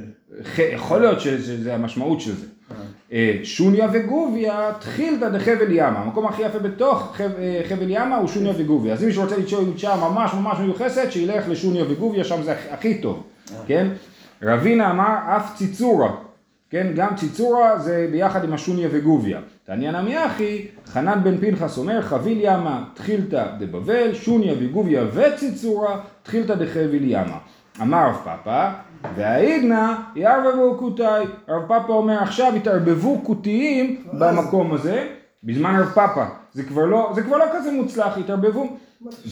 יכול 0.74 1.02
להיות 1.02 1.20
שזה 1.20 1.74
המשמעות 1.76 2.22
של 2.22 2.36
זה. 2.36 2.46
אה, 3.12 3.40
שוניה 3.44 3.88
וגוביה 3.94 4.72
תחילתא 4.80 5.30
דחבל 5.30 5.68
ימה, 5.70 6.00
המקום 6.00 6.26
הכי 6.28 6.42
יפה 6.42 6.60
בתוך 6.60 7.16
חב- 7.18 7.36
אה, 7.40 7.62
חבל 7.70 7.86
ימה 7.90 8.18
הוא 8.18 8.28
שוניה 8.28 8.54
וגוביה. 8.58 8.94
אז 8.94 9.02
אם 9.02 9.08
מישהו 9.08 9.24
רוצה 9.24 9.38
לשאול 9.38 9.64
אישה 9.76 9.96
ממש 9.96 10.34
ממש 10.34 10.58
מיוחסת, 10.60 11.08
שילך 11.12 11.44
לשוניה 11.50 11.84
וגוביה, 11.90 12.24
שם 12.24 12.44
זה 12.44 12.52
הכי- 12.52 12.70
הכי 12.70 13.02
טוב, 13.02 13.24
כן? 13.68 13.88
רבינה 14.44 14.92
אמר 14.92 15.16
אף 15.38 15.56
ציצורה, 15.58 16.12
כן? 16.70 16.88
גם 16.96 17.16
ציצורה 17.16 17.80
זה 17.80 18.08
ביחד 18.12 18.44
עם 18.44 18.54
השוניה 18.54 18.88
וגוביה. 18.92 19.40
תניא 19.66 19.92
נמי 19.92 20.26
אחי, 20.26 20.66
חנן 20.88 21.20
בן 21.24 21.38
פנחס 21.38 21.78
אומר 21.78 22.02
חביל 22.02 22.38
ימה 22.42 22.84
תחילתא 22.94 23.46
דבבל, 23.60 24.14
שוניה 24.14 24.54
וגוביה 24.60 25.04
וציצורה 25.14 26.00
תחילתא 26.24 26.56
דחבל 26.56 27.00
ימה. 27.02 27.38
אמר 27.82 28.08
רב 28.08 28.18
פאפא, 28.24 28.70
והעידנא 29.16 29.94
יערבבו 30.16 30.78
כותאי. 30.80 31.26
רב 31.50 31.68
פאפא 31.68 31.92
אומר 31.92 32.18
עכשיו 32.22 32.54
התערבבו 32.56 33.22
כותיים 33.24 34.04
במקום 34.14 34.74
הזה, 34.74 35.08
בזמן 35.44 35.80
רב 35.80 35.90
פאפא. 35.90 36.26
זה 36.54 36.64
כבר 36.64 36.86
לא, 36.86 37.12
זה 37.16 37.22
כבר 37.22 37.38
לא 37.38 37.46
כזה 37.54 37.72
מוצלח, 37.72 38.18
התערבבו. 38.18 38.78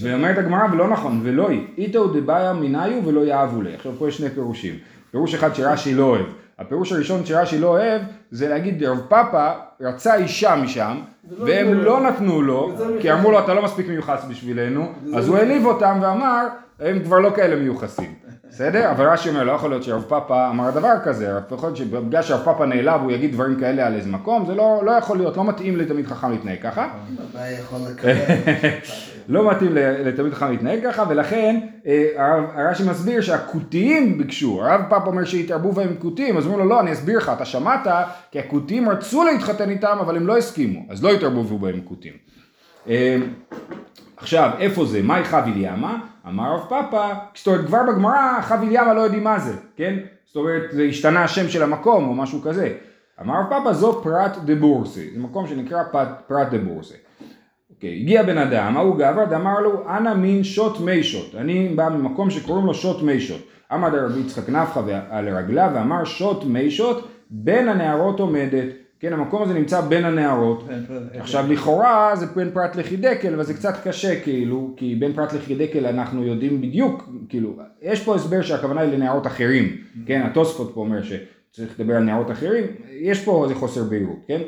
ואומרת 0.01 0.38
הגמרא 0.38 0.67
ולא 0.71 0.88
נכון, 0.88 1.19
ולא 1.23 1.50
היא, 1.50 1.67
איתו 1.77 2.07
דבעיה 2.07 2.53
מניו 2.53 3.05
ולא 3.05 3.25
יאהבו 3.25 3.62
לי. 3.62 3.75
עכשיו 3.75 3.91
פה 4.00 4.07
יש 4.07 4.17
שני 4.17 4.29
פירושים. 4.29 4.73
פירוש 5.12 5.33
אחד 5.33 5.55
שרש"י 5.55 5.93
לא 5.93 6.03
אוהב. 6.03 6.25
הפירוש 6.59 6.91
הראשון 6.91 7.25
שרש"י 7.25 7.59
לא 7.59 7.67
אוהב 7.67 8.01
זה 8.31 8.50
להגיד 8.50 8.83
רב 8.83 9.00
פאפא 9.07 9.53
רצה 9.81 10.15
אישה 10.15 10.55
משם 10.55 10.97
ולא 11.29 11.45
והם. 11.45 11.73
לא 11.73 12.01
נתנו 12.01 12.41
לו 12.41 12.71
וזה 12.73 12.85
כי. 13.01 13.12
אמרו 13.12 13.31
לו 13.31 13.39
אתה 13.39 13.53
לא 13.53 13.63
מספיק 13.63 13.88
מיוחס 13.88 14.25
בשבילנו 14.29 14.81
אז 14.81 15.05
הוא 15.05 15.13
מיוחס. 15.15 15.33
העליב 15.33 15.65
אותם 15.65 16.00
ואמר 16.01 16.47
הם 16.79 17.03
כבר 17.03 17.19
לא 17.19 17.29
כאלה 17.35 17.55
מיוחסים 17.55 18.13
בסדר? 18.53 18.91
אבל 18.91 19.10
רש"י 19.10 19.29
אומר 19.29 19.43
לא 19.43 19.51
יכול 19.51 19.69
להיות 19.69 19.83
שרב 19.83 20.05
פאפא 20.07 20.50
אמר 20.50 20.72
דבר 20.72 20.93
כזה 21.03 21.39
יכול 21.51 21.69
להיות 21.69 21.77
שבגלל 21.77 22.22
שרב 22.22 22.41
פאפא 22.45 22.63
נעלב 22.63 23.01
הוא 23.01 23.12
יגיד 23.12 23.31
דברים 23.31 23.60
כאלה 23.60 23.88
על 23.88 23.95
איזה 23.95 24.10
מקום 24.10 24.45
זה 24.45 24.55
לא, 24.55 24.81
לא 24.86 24.91
יכול 24.91 25.17
להיות 25.17 25.38
לא 25.38 25.43
מתאים 25.43 25.77
לתלמיד 25.77 26.07
חכם 26.07 26.31
להתנהג 26.31 26.62
ככה? 26.62 26.88
לא 29.29 29.51
מתאים 29.51 29.75
ל- 29.75 30.07
לתלמיד 30.07 30.33
חכם 30.33 30.51
להתנהג 30.51 30.79
ככה, 30.83 31.03
ולכן 31.10 31.60
אה, 31.88 32.10
הרש"י 32.55 32.83
מסביר 32.83 33.22
שהכותיים 33.22 34.17
ביקשו, 34.17 34.63
הרב 34.63 34.81
פפא 34.89 35.07
אומר 35.07 35.25
שהתערבו 35.25 35.72
בהם 35.72 35.95
כותיים, 36.00 36.38
אז 36.38 36.45
אומרים 36.45 36.63
לו 36.63 36.69
לא, 36.69 36.79
אני 36.79 36.91
אסביר 36.91 37.17
לך, 37.17 37.31
אתה 37.36 37.45
שמעת, 37.45 37.88
כי 38.31 38.39
הכותיים 38.39 38.89
רצו 38.89 39.24
להתחתן 39.24 39.69
איתם, 39.69 39.98
אבל 40.01 40.15
הם 40.15 40.27
לא 40.27 40.38
הסכימו, 40.38 40.79
אז 40.89 41.03
לא 41.03 41.12
התערבו 41.12 41.57
בהם 41.57 41.81
כותיים. 41.83 42.15
עכשיו, 44.23 44.49
איפה 44.59 44.85
זה? 44.85 45.01
מהי 45.01 45.23
חביל 45.23 45.53
ימה? 45.57 45.97
אמר 46.27 46.53
רב 46.53 46.65
פאפא, 46.69 47.13
זאת 47.35 47.47
אומרת, 47.47 47.65
כבר 47.65 47.79
בגמרא 47.87 48.41
חביל 48.41 48.69
ימה 48.71 48.93
לא 48.93 49.01
יודעים 49.01 49.23
מה 49.23 49.39
זה, 49.39 49.53
כן? 49.75 49.99
זאת 50.25 50.35
אומרת, 50.35 50.63
זה 50.71 50.83
השתנה 50.83 51.23
השם 51.23 51.49
של 51.49 51.63
המקום 51.63 52.07
או 52.07 52.13
משהו 52.13 52.41
כזה. 52.41 52.73
אמר 53.21 53.39
רב 53.39 53.49
פאפא, 53.49 53.73
זו 53.73 54.01
פרט 54.03 54.37
דה 54.45 54.55
בורסי, 54.55 55.09
זה 55.13 55.19
מקום 55.19 55.47
שנקרא 55.47 55.83
פרט, 55.91 56.07
פרט 56.27 56.47
דה 56.51 56.57
בורסי. 56.57 56.93
אוקיי, 57.75 57.99
הגיע 58.01 58.23
בן 58.23 58.37
אדם, 58.37 58.77
ההוא 58.77 58.95
גבר, 58.97 59.35
אמר 59.35 59.59
לו, 59.59 59.83
אנא 59.97 60.13
מין 60.13 60.43
שוט 60.43 60.79
מי 60.79 61.03
שוט. 61.03 61.35
אני 61.35 61.69
בא 61.75 61.89
ממקום 61.89 62.29
שקוראים 62.29 62.65
לו 62.65 62.73
שוט 62.73 63.01
מי 63.01 63.19
שוט. 63.19 63.41
עמד 63.71 63.95
רבי 63.95 64.19
יצחק 64.19 64.49
נפחא 64.49 64.81
על 65.09 65.37
רגליו 65.37 65.71
ואמר 65.73 66.03
שוט 66.03 66.43
מי 66.43 66.71
שוט, 66.71 67.07
בין 67.29 67.67
הנערות 67.67 68.19
עומדת. 68.19 68.82
כן, 69.03 69.13
המקום 69.13 69.43
הזה 69.43 69.53
נמצא 69.53 69.81
בין 69.81 70.05
הנערות. 70.05 70.67
עכשיו 71.19 71.45
לכאורה 71.50 72.15
זה 72.15 72.25
בין 72.25 72.51
פרט 72.53 72.75
לחידקל, 72.75 73.33
אבל 73.33 73.43
זה 73.43 73.53
קצת 73.53 73.74
קשה 73.83 74.19
כאילו, 74.19 74.74
כי 74.77 74.95
בין 74.95 75.13
פרט 75.13 75.33
לחידקל 75.33 75.86
אנחנו 75.86 76.24
יודעים 76.24 76.62
בדיוק, 76.62 77.10
כאילו, 77.29 77.55
יש 77.81 78.03
פה 78.03 78.15
הסבר 78.15 78.41
שהכוונה 78.41 78.81
היא 78.81 78.93
לנערות 78.93 79.27
אחרים, 79.27 79.77
כן, 80.05 80.22
התוספות 80.22 80.72
פה 80.74 80.81
אומר 80.81 81.01
שצריך 81.03 81.79
לדבר 81.79 81.95
על 81.95 82.03
נערות 82.03 82.31
אחרים, 82.31 82.63
יש 82.91 83.24
פה 83.24 83.43
איזה 83.43 83.55
חוסר 83.55 83.83
בהירות, 83.83 84.19
כן? 84.27 84.41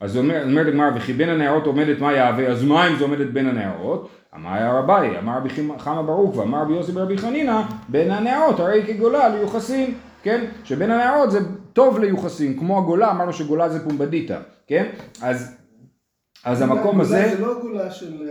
אז 0.00 0.16
אומר, 0.16 0.42
אומרת 0.44 0.66
הגמרא, 0.66 0.90
וכי 0.96 1.12
בין 1.12 1.28
הנערות 1.28 1.66
עומדת 1.66 2.00
מה 2.00 2.12
יהווה, 2.12 2.46
אז 2.46 2.64
מה 2.64 2.88
אם 2.88 2.96
זה 2.96 3.04
עומדת 3.04 3.26
בין 3.26 3.46
הנערות? 3.48 4.08
אמר 4.34 4.52
היה 4.52 4.72
רביי, 4.72 5.18
אמר 5.18 5.36
רבי 5.36 5.48
חמא 5.78 6.02
ברוך 6.02 6.36
ואמר 6.36 6.62
רבי 6.62 6.72
יוסי 6.72 6.92
ברבי 6.92 7.18
חנינא, 7.18 7.60
בין 7.88 8.10
הנערות 8.10 8.60
הרי 8.60 8.82
כגולה 8.86 9.28
ליוחסין, 9.28 9.94
כן? 10.22 10.44
שבין 10.64 10.90
הנערות 10.90 11.30
זה 11.30 11.38
טוב 11.78 11.98
ליוחסין, 11.98 12.58
כמו 12.58 12.78
הגולה, 12.78 13.10
אמרנו 13.10 13.32
שגולה 13.32 13.68
זה 13.68 13.84
פומבדיתא, 13.84 14.38
כן? 14.66 14.86
אז, 15.22 15.56
אז 16.44 16.62
המקום 16.62 17.00
הזה, 17.00 17.34
זה 17.36 17.40
לא 17.40 17.60
גולה 17.62 17.90
של... 17.90 18.28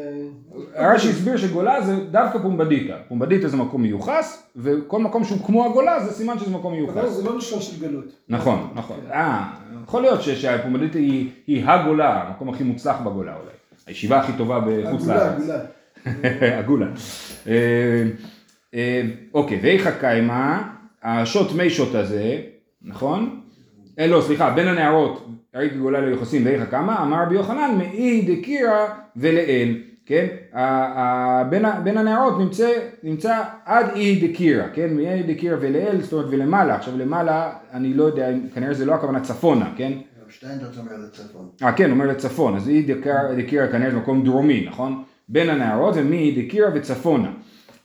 אה, 0.75 0.94
רש"י 0.94 1.10
הסביר 1.10 1.38
שגולה 1.38 1.82
זה 1.82 1.96
דווקא 2.12 2.39
פומבדיתא, 2.39 2.98
פומבדיתא 3.08 3.48
זה 3.48 3.58
מקום 3.58 3.82
מיוחס, 3.82 4.44
וכל 4.56 5.00
מקום 5.00 5.24
שהוא 5.24 5.46
כמו 5.46 5.66
הגולה 5.66 6.00
זה 6.06 6.12
סימן 6.12 6.39
שזה 6.39 6.51
מקום 6.51 6.74
מיוחס. 6.74 7.10
זה 7.10 7.24
לא 7.24 7.38
לשון 7.38 7.62
של 7.62 7.82
גלות. 7.82 8.06
נכון, 8.30 8.72
נכון. 8.75 9.00
אה, 9.12 9.50
יכול 9.84 10.01
להיות 10.01 10.22
ש- 10.22 10.30
שהפומבדיתא 10.30 10.98
היא, 10.98 11.30
היא 11.48 11.66
הגולה, 11.66 12.24
המקום 12.24 12.50
הכי 12.50 12.63
מוצלח 12.63 13.01
בגולה 13.01 13.34
אולי. 13.36 13.51
הישיבה 13.88 14.20
הכי 14.20 14.32
טובה 14.38 14.60
בחוץ 14.60 15.01
הגולה, 15.01 15.18
לארץ. 15.27 15.42
הגולה. 15.42 16.58
הגולה. 16.60 16.88
אה, 17.48 18.04
אה, 18.74 19.01
אוקיי, 19.34 19.60
ואיכה 19.63 19.92
קיימה, 19.92 20.70
השוט 21.04 21.51
מי 21.51 21.70
שוט 21.70 21.96
הזה, 21.96 22.42
נכון? 22.82 23.42
אה, 24.00 24.08
לא, 24.08 24.22
סליחה, 24.22 24.52
בין 24.52 24.68
הנערות, 24.68 25.28
ראיתי 25.56 25.78
גולה 25.78 26.02
ליוחסין 26.02 26.48
ואיכה 26.48 26.66
קמה, 26.66 27.04
אמר 27.04 27.24
רבי 27.24 27.36
יוחנן, 27.36 27.76
מאי 27.78 28.22
דקירא 28.22 28.88
ולאל, 29.16 29.78
כן? 30.06 30.28
בין 31.50 31.66
בין 31.84 31.98
הנערות 31.98 32.40
נמצא, 32.40 32.70
נמצא 33.04 33.44
עד 33.66 33.86
אי 33.96 34.28
דקירא, 34.28 34.66
כן? 34.74 34.94
מאי 34.94 35.24
דקירא 35.24 35.58
ולאל, 35.62 36.02
זאת 36.02 36.14
אומרת 36.14 36.26
ולמעלה, 36.30 36.76
עכשיו 36.76 36.98
למעלה, 36.98 37.54
אני 37.74 37.94
לא 37.94 38.04
יודע, 38.04 38.30
כנראה 38.54 38.74
זה 38.74 38.86
לא 38.86 38.94
הכוונה 38.94 39.20
צפונה, 39.20 39.74
כן? 39.78 39.94
שטיינדרץ 40.30 40.78
אומר 40.78 40.92
לצפון. 40.98 41.50
אה 41.64 41.72
כן, 41.72 41.92
אומר 41.92 42.08
לצפון, 42.08 42.56
אז 42.56 42.70
אי 42.70 42.82
דקירא 42.82 43.34
דקירא 43.38 43.68
כנראה 43.68 43.92
זה 43.92 43.98
מקום 43.98 44.24
דרומי, 44.24 44.66
נכון? 44.68 45.04
בין 45.30 45.50
הנערות 45.50 45.94
זה 45.94 46.04
מאי 46.04 46.44
דקירא 46.44 46.70
וצפונה. 46.74 47.32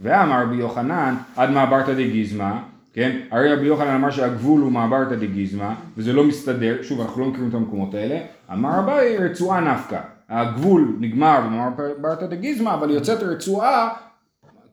ואמר 0.01 0.43
רבי 0.43 0.57
יוחנן, 0.57 1.15
עד 1.37 1.51
מעברתא 1.51 1.95
דגיזמא, 1.95 2.53
כן? 2.93 3.21
הרי 3.31 3.53
רבי 3.53 3.67
יוחנן 3.67 3.95
אמר 3.95 4.11
שהגבול 4.11 4.61
הוא 4.61 4.73
מעברתא 4.73 5.15
דגיזמא, 5.15 5.73
וזה 5.97 6.13
לא 6.13 6.25
מסתדר, 6.25 6.77
שוב 6.83 7.01
אנחנו 7.01 7.23
לא 7.23 7.29
מכירים 7.29 7.49
את 7.49 7.55
המקומות 7.55 7.95
האלה, 7.95 8.19
אמר 8.53 8.71
רבי 8.79 9.17
רצועה 9.17 9.61
נפקא, 9.61 10.01
הגבול 10.29 10.97
נגמר 11.01 11.41
במעברתא 11.77 12.27
דגיזמא, 12.27 12.75
אבל 12.75 12.91
יוצאת 12.91 13.23
רצועה, 13.23 13.89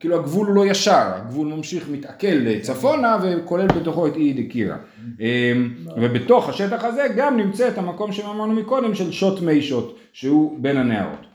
כאילו 0.00 0.16
הגבול 0.16 0.46
הוא 0.46 0.54
לא 0.54 0.66
ישר, 0.66 1.02
הגבול 1.04 1.46
ממשיך 1.46 1.88
מתעכל 1.90 2.60
צפונה 2.60 3.16
וכולל 3.22 3.66
בתוכו 3.66 4.06
את 4.06 4.16
אי 4.16 4.32
דקירא. 4.32 4.76
אמ, 5.20 5.74
ובתוך 5.96 6.48
השטח 6.48 6.84
הזה 6.84 7.06
גם 7.16 7.36
נמצאת 7.36 7.78
המקום 7.78 8.12
שאמרנו 8.12 8.52
מקודם 8.52 8.94
של 8.94 9.12
שוט 9.12 9.42
מי 9.42 9.62
שוט, 9.62 9.98
שהוא 10.12 10.58
בין 10.60 10.76
הנערות. 10.76 11.29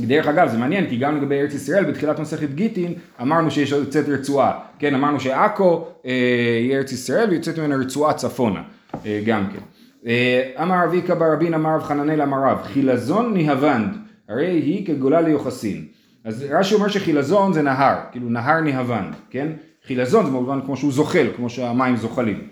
דרך 0.00 0.26
אגב 0.26 0.48
זה 0.48 0.58
מעניין 0.58 0.88
כי 0.88 0.96
גם 0.96 1.16
לגבי 1.16 1.40
ארץ 1.40 1.54
ישראל 1.54 1.84
בתחילת 1.84 2.18
מסכת 2.18 2.50
גיטין 2.54 2.94
אמרנו 3.20 3.50
שיש 3.50 3.70
יוצאת 3.70 4.08
רצועה, 4.08 4.58
כן 4.78 4.94
אמרנו 4.94 5.20
שעכו 5.20 5.86
אה, 6.06 6.58
היא 6.60 6.76
ארץ 6.76 6.92
ישראל 6.92 7.30
ויוצאת 7.30 7.58
ממנה 7.58 7.76
רצועה 7.76 8.14
צפונה 8.14 8.62
אה, 9.06 9.22
גם 9.26 9.46
כן. 9.52 9.58
אה, 10.06 10.50
אמר 10.62 10.84
רבי 10.84 11.02
קבא 11.02 11.26
רבין 11.32 11.54
אמר 11.54 11.74
רב 11.74 11.82
חננאל 11.82 12.22
אמר 12.22 12.38
רב 12.42 12.62
חילזון 12.62 13.34
ניהבנד 13.34 13.96
הרי 14.28 14.46
היא 14.46 14.86
כגולה 14.86 15.20
ליוחסין. 15.20 15.84
אז 16.24 16.46
רש"י 16.50 16.74
אומר 16.74 16.88
שחילזון 16.88 17.52
זה 17.52 17.62
נהר 17.62 17.96
כאילו 18.12 18.28
נהר 18.28 18.60
ניהבנד 18.60 19.14
כן? 19.30 19.48
חילזון 19.86 20.24
זה 20.24 20.30
במובן 20.30 20.60
כמו 20.66 20.76
שהוא 20.76 20.92
זוחל 20.92 21.26
כמו 21.36 21.50
שהמים 21.50 21.96
זוחלים 21.96 22.48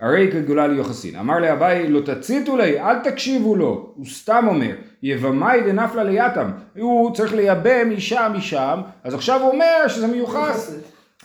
הרי 0.00 0.30
כגולה 0.32 0.66
ליוחסין. 0.66 1.16
אמר 1.16 1.38
לאביי 1.38 1.88
לא 1.88 2.00
תציתו 2.00 2.56
לי, 2.56 2.80
אל 2.80 2.98
תקשיבו 2.98 3.56
לו, 3.56 3.92
הוא 3.96 4.06
סתם 4.06 4.44
אומר, 4.48 4.74
יבמאי 5.02 5.60
דנפלה 5.60 6.04
ליתם, 6.04 6.50
הוא 6.78 7.14
צריך 7.14 7.34
לייבם 7.34 7.90
אישה 7.90 8.28
משם, 8.28 8.80
אז 9.04 9.14
עכשיו 9.14 9.40
הוא 9.40 9.50
אומר 9.50 9.88
שזה 9.88 10.06
מיוחס. 10.06 10.74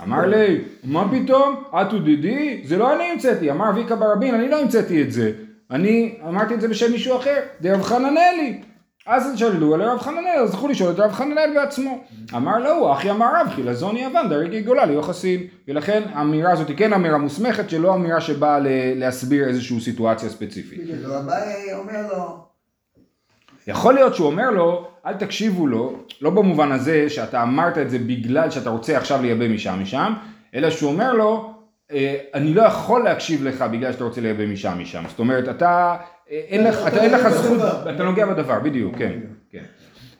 אמר 0.03 0.25
לי, 0.25 0.61
מה 0.83 1.07
פתאום, 1.11 1.63
את 1.73 1.93
ודידי, 1.93 2.61
זה 2.65 2.77
לא 2.77 2.95
אני 2.95 3.03
המצאתי, 3.03 3.51
אמר 3.51 3.71
ויקה 3.75 3.95
ברבין, 3.95 4.35
אני 4.35 4.49
לא 4.49 4.61
המצאתי 4.61 5.01
את 5.01 5.11
זה, 5.11 5.31
אני 5.71 6.15
אמרתי 6.27 6.53
את 6.53 6.61
זה 6.61 6.67
בשם 6.67 6.91
מישהו 6.91 7.17
אחר, 7.17 7.39
דרב 7.61 7.81
חננאלי. 7.81 8.61
אז 9.05 9.39
שאלו 9.39 9.73
על 9.73 9.81
רב 9.81 9.99
חננאל, 9.99 10.39
אז 10.43 10.51
זכו 10.51 10.67
לשאול 10.67 10.91
את 10.91 10.99
רב 10.99 11.11
חננאל 11.11 11.51
בעצמו. 11.55 12.03
אמר 12.35 12.59
לו, 12.59 12.93
אחי 12.93 13.11
אמר 13.11 13.27
רב, 13.35 13.49
חילזון 13.55 13.97
יוון, 13.97 14.29
דרגי 14.29 14.61
גולה 14.61 14.85
ליוחסין. 14.85 15.47
ולכן 15.67 16.03
האמירה 16.13 16.51
הזאת 16.51 16.67
היא 16.67 16.77
כן 16.77 16.93
אמירה 16.93 17.17
מוסמכת, 17.17 17.69
שלא 17.69 17.95
אמירה 17.95 18.21
שבאה 18.21 18.59
להסביר 18.95 19.47
איזושהי 19.47 19.81
סיטואציה 19.81 20.29
ספציפית. 20.29 20.79
יכול 23.67 23.93
להיות 23.93 24.15
שהוא 24.15 24.27
אומר 24.27 24.51
לו, 24.51 24.87
אל 25.05 25.13
תקשיבו 25.13 25.67
לו, 25.67 25.95
לא 26.21 26.29
במובן 26.29 26.71
הזה 26.71 27.09
שאתה 27.09 27.43
אמרת 27.43 27.77
את 27.77 27.89
זה 27.89 27.99
בגלל 27.99 28.51
שאתה 28.51 28.69
רוצה 28.69 28.97
עכשיו 28.97 29.21
לייבא 29.21 29.47
משם 29.47 29.79
משם, 29.81 30.13
אלא 30.55 30.69
שהוא 30.69 30.91
אומר 30.91 31.13
לו, 31.13 31.53
אה, 31.91 32.17
אני 32.33 32.53
לא 32.53 32.61
יכול 32.61 33.03
להקשיב 33.03 33.43
לך 33.43 33.61
בגלל 33.61 33.91
שאתה 33.91 34.03
רוצה 34.03 34.21
לייבא 34.21 34.45
משם 34.45 34.73
משם. 34.79 35.03
זאת 35.09 35.19
אומרת, 35.19 35.49
אתה, 35.49 35.95
אין 36.29 36.63
לך, 37.11 37.29
זכות. 37.29 37.59
אתה 37.95 38.03
נוגע 38.03 38.25
בדבר, 38.25 38.59
בדיוק, 38.59 38.95
כן, 38.97 39.19
כן. 39.51 39.63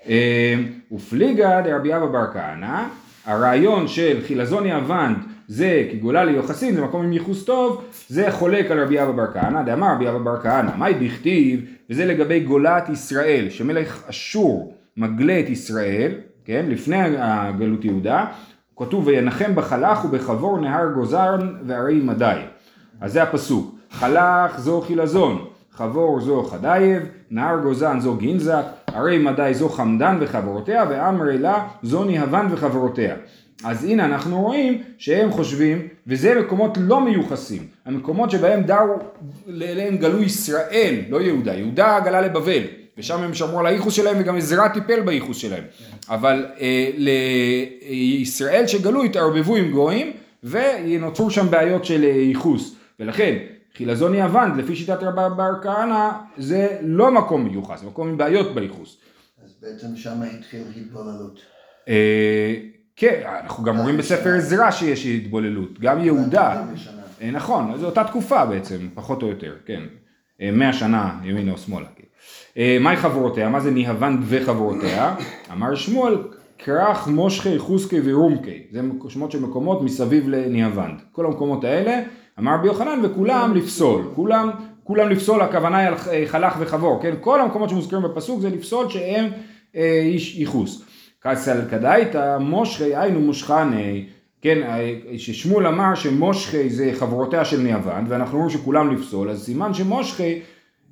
אה, 0.10 0.55
ופליגה 0.91 1.62
דרבי 1.62 1.95
אבא 1.95 2.05
בר 2.05 2.33
כהנא, 2.33 2.83
הרעיון 3.25 3.88
של 3.88 4.19
חילזון 4.27 4.65
יוון 4.65 5.15
זה 5.48 5.88
כגולה 5.91 6.24
ליוחסין, 6.24 6.75
זה 6.75 6.81
מקום 6.81 7.03
עם 7.03 7.13
ייחוס 7.13 7.45
טוב, 7.45 7.83
זה 8.07 8.31
חולק 8.31 8.72
על 8.72 8.83
רבי 8.83 9.01
אבא 9.01 9.12
בר 9.12 9.33
כהנא, 9.33 9.62
דאמר 9.62 9.93
רבי 9.95 10.10
אבא 10.10 10.17
בר 10.17 10.41
כהנא, 10.41 10.75
מהי 10.75 10.93
דכתיב, 10.93 11.65
וזה 11.89 12.05
לגבי 12.05 12.39
גולת 12.39 12.89
ישראל, 12.89 13.50
שמלך 13.50 14.03
אשור 14.10 14.75
מגלה 14.98 15.39
את 15.39 15.50
ישראל, 15.50 16.12
כן, 16.45 16.65
לפני 16.69 16.98
הגלות 17.17 17.86
יהודה, 17.86 18.25
כתוב 18.77 19.07
וינחם 19.07 19.55
בחלך 19.55 20.05
ובחבור 20.05 20.60
נהר 20.60 20.93
גוזרן 20.93 21.55
וערי 21.67 22.00
מדי. 22.00 22.39
אז 23.01 23.13
זה 23.13 23.24
הפסוק, 23.24 23.75
חלך 23.91 24.60
זו 24.60 24.81
חילזון, 24.81 25.45
חבור 25.75 26.22
זו 26.22 26.44
חדייב, 26.44 27.03
נהר 27.32 27.60
גוזן 27.63 28.00
זו 28.00 28.15
גינזק, 28.15 28.65
ערי 28.94 29.18
מדי 29.18 29.51
זו 29.53 29.70
חמדן 29.70 30.18
וחברותיה, 30.20 30.86
ועמרי 30.89 31.38
לה 31.38 31.68
זו 31.84 32.03
ניהוון 32.03 32.48
וחברותיה. 32.51 33.15
אז 33.63 33.84
הנה 33.84 34.06
אנחנו 34.06 34.42
רואים 34.42 34.82
שהם 34.98 35.32
חושבים, 35.32 35.88
וזה 36.08 36.42
מקומות 36.42 36.77
לא 36.82 37.01
מיוחסים, 37.01 37.68
המקומות 37.86 38.32
שבהם 38.32 38.63
דרו, 38.63 38.96
אליהם 39.62 39.98
גלו 39.98 40.24
ישראל, 40.24 40.96
לא 41.10 41.22
יהודה, 41.22 41.53
יהודה 41.53 42.00
גלה 42.06 42.22
לבבל, 42.22 42.63
ושם 42.98 43.22
הם 43.22 43.34
שמרו 43.34 43.60
על 43.60 43.65
הייחוס 43.65 43.94
שלהם 43.94 44.15
וגם 44.20 44.38
עזרא 44.38 44.68
טיפל 44.68 45.01
בייחוס 45.01 45.38
שלהם. 45.38 45.63
אבל 46.10 46.46
אה, 46.60 46.89
לישראל 46.98 48.68
שגלו 48.68 49.03
התערבבו 49.03 49.56
עם 49.56 49.72
גויים 49.72 50.12
ונוצרו 50.44 51.32
שם 51.32 51.51
בעיות 51.51 51.86
של 51.86 52.03
אה, 52.03 52.10
ייחוס. 52.10 52.75
ולכן 53.00 53.36
חילזון 53.77 54.15
יוון 54.15 54.58
לפי 54.58 54.75
שיטת 54.75 55.03
רבי 55.03 55.36
בר 55.38 55.62
כהנא 55.63 56.10
זה 56.38 56.77
לא 56.82 57.12
מקום 57.12 57.44
מיוחס, 57.44 57.80
זה 57.80 57.88
מקום 57.88 58.08
עם 58.08 58.18
בעיות 58.18 58.56
בייחוס. 58.56 58.98
אז 59.44 59.56
בעצם 59.62 59.96
שם 59.96 60.22
התחיל 60.22 60.62
התבוללות. 60.77 61.39
אה, 61.89 62.56
כן, 62.96 63.22
אנחנו 63.44 63.63
גם 63.63 63.77
רואים 63.77 63.98
בספר 63.98 64.30
עזרא 64.30 64.72
שיש 64.72 65.06
התבוללות, 65.06 65.80
גם 65.80 66.03
יהודה. 66.03 66.63
אה, 67.22 67.32
נכון, 67.32 67.77
זו 67.77 67.86
אותה 67.86 68.03
תקופה 68.03 68.46
בעצם, 68.46 68.89
פחות 68.94 69.24
או 69.24 69.27
יותר, 69.27 69.56
כן, 69.65 69.82
אה, 70.42 70.51
מאה 70.51 70.74
שנה 70.74 71.20
ימינה 71.24 71.51
או 71.51 71.58
שמאלה. 71.58 71.88
כן. 71.96 72.03
מהי 72.84 72.98
חברותיה? 72.98 73.50
מה 73.50 73.60
זה 73.60 73.72
ניהוון 73.72 74.24
וחברותיה? 74.25 75.15
אמר 75.51 75.75
שמואל, 75.75 76.18
כרך 76.58 77.08
מושכי 77.08 77.60
חוסקי 77.60 78.00
ורומקי, 78.03 78.68
זה 78.72 78.82
שמות 79.10 79.32
של 79.32 79.39
מקומות 79.39 79.82
מסביב 79.82 80.30
לניהוון. 80.30 80.98
כל 81.12 81.25
המקומות 81.25 81.63
האלה, 81.63 82.01
אמר 82.39 82.53
רבי 82.53 82.67
יוחנן, 82.67 82.99
וכולם 83.03 83.53
לפסול, 83.55 84.01
כולם, 84.15 84.49
כולם 84.83 85.09
לפסול, 85.09 85.41
הכוונה 85.41 85.77
היא 85.77 85.87
על 85.87 85.93
אה, 86.11 86.23
חלך 86.25 86.53
וחבור, 86.59 86.99
כן? 87.01 87.13
כל 87.21 87.41
המקומות 87.41 87.69
שמוזכרים 87.69 88.03
בפסוק 88.03 88.41
זה 88.41 88.49
לפסול 88.49 88.89
שהם 88.89 89.29
אה, 89.75 90.01
איש 90.03 90.37
ייחוס. 90.37 90.83
כסל 91.23 91.61
כדאיתא 91.69 92.37
מושכי 92.37 92.95
היינו 92.95 93.19
מושכני, 93.19 94.05
כן, 94.41 94.63
אה, 94.63 94.93
ששמואל 95.17 95.67
אמר 95.67 95.95
שמושכי 95.95 96.69
זה 96.69 96.91
חברותיה 96.93 97.45
של 97.45 97.61
ניוון, 97.61 98.05
ואנחנו 98.07 98.37
אומרים 98.37 98.57
שכולם 98.57 98.95
לפסול, 98.95 99.29
אז 99.29 99.43
סימן 99.43 99.73
שמושכי 99.73 100.39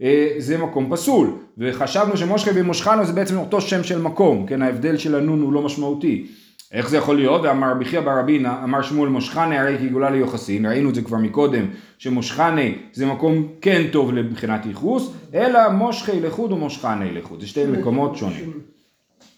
אה, 0.02 0.34
זה 0.38 0.58
מקום 0.58 0.88
פסול, 0.92 1.30
וחשבנו 1.58 2.18
שמושכי 2.18 2.50
ומושכנו 2.56 3.06
זה 3.06 3.14
בעצם 3.14 3.38
אותו 3.38 3.62
שם 3.62 3.84
של 3.84 4.02
מקום, 4.02 4.46
כן, 4.48 4.62
ההבדל 4.62 4.98
של 4.98 5.16
הנון 5.16 5.42
הוא 5.42 5.54
לא 5.54 5.62
משמעותי. 5.62 6.28
איך 6.72 6.90
זה 6.90 6.98
יכול 6.98 7.16
להיות? 7.16 7.42
ואמר 7.42 7.72
רבי 7.72 7.86
חייא 7.86 8.02
בר 8.02 8.20
רבינה, 8.20 8.64
אמר 8.64 8.82
שמואל 8.82 9.10
מושכני 9.10 9.58
הרי 9.58 9.78
כגולה 9.78 10.10
ליוחסין, 10.10 10.66
ראינו 10.66 10.90
את 10.90 10.96
זה 10.96 11.02
כבר 11.02 11.18
מקודם, 11.18 11.66
שמושכני 11.98 12.76
זה 12.94 13.06
מקום 13.06 13.48
כן 13.62 13.82
טוב 13.92 14.12
מבחינת 14.12 14.66
ייחוס, 14.66 15.14
אלא 15.34 15.70
מושכי 15.70 16.20
לחוד 16.20 16.52
ומושכני 16.52 17.12
לחוד, 17.12 17.42
זה 17.42 17.48
שתי 17.48 17.66
מקומות 17.66 18.18
שונים. 18.18 18.60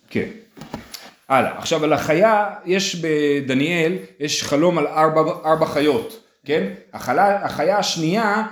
כן. 0.09 0.27
הלאה. 1.29 1.57
עכשיו 1.57 1.83
על 1.83 1.93
החיה, 1.93 2.45
יש 2.65 3.05
בדניאל, 3.05 3.93
יש 4.19 4.43
חלום 4.43 4.77
על 4.77 4.87
ארבע, 4.87 5.21
ארבע 5.45 5.65
חיות, 5.65 6.19
כן? 6.45 6.67
החלה, 6.93 7.45
החיה 7.45 7.77
השנייה, 7.77 8.43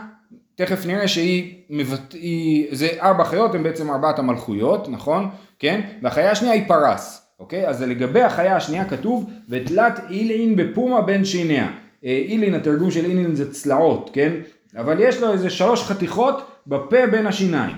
תכף 0.56 0.86
נראה 0.86 1.08
שהיא, 1.08 1.56
מבט... 1.70 2.14
היא, 2.14 2.68
זה 2.72 2.88
ארבע 3.02 3.24
חיות, 3.24 3.56
הן 3.56 3.64
בעצם 3.64 3.92
ארבעת 3.92 4.20
המלכויות, 4.20 4.90
נכון? 4.90 5.30
כן? 5.60 5.82
והחיה 6.02 6.32
השנייה 6.32 6.54
היא 6.54 6.64
פרס, 6.68 7.21
אוקיי? 7.42 7.68
אז 7.68 7.82
לגבי 7.82 8.22
החיה 8.22 8.56
השנייה 8.56 8.86
כתוב, 8.86 9.30
ותלת 9.50 10.00
אילין 10.10 10.56
בפומה 10.56 11.02
בין 11.02 11.26
שיניה. 11.26 11.68
אה, 12.06 12.24
אילין, 12.28 12.54
התרגום 12.54 12.92
של 12.92 13.06
אילין 13.06 13.36
זה 13.36 13.54
צלעות, 13.54 14.10
כן? 14.14 14.32
אבל 14.78 14.96
יש 15.00 15.22
לו 15.22 15.34
איזה 15.34 15.50
שלוש 15.50 15.84
חתיכות 15.84 16.42
בפה 16.68 17.08
בין 17.12 17.28
השיניים. 17.28 17.76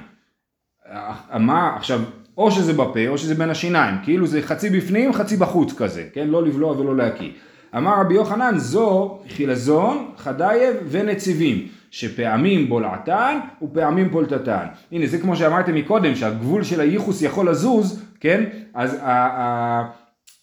אמר, 1.36 1.70
עכשיו, 1.76 2.02
או 2.38 2.52
שזה 2.52 2.74
בפה 2.74 3.08
או 3.08 3.18
שזה 3.18 3.36
בין 3.36 3.50
השיניים, 3.50 3.96
כאילו 4.04 4.28
זה 4.28 4.42
חצי 4.42 4.70
בפנים 4.70 5.14
חצי 5.14 5.38
בחוץ 5.38 5.74
כזה, 5.74 6.04
כן? 6.14 6.28
לא 6.28 6.44
לבלוע 6.44 6.80
ולא 6.80 6.98
להקיא. 6.98 7.30
אמר 7.78 8.02
רבי 8.02 8.14
יוחנן 8.14 8.58
זו 8.58 9.20
חילזון, 9.30 10.12
חדייב 10.18 10.76
ונציבים, 10.90 11.68
שפעמים 11.92 12.70
בולעתן 12.70 13.40
ופעמים 13.62 14.10
פולטתן. 14.10 14.66
הנה 14.92 15.08
זה 15.08 15.18
כמו 15.18 15.36
שאמרתם 15.36 15.76
מקודם 15.76 16.16
שהגבול 16.16 16.64
של 16.64 16.80
הייחוס 16.80 17.22
יכול 17.22 17.50
לזוז, 17.50 18.04
כן? 18.20 18.44
אז 18.74 18.94
ה- 18.94 19.00
ה- 19.08 19.90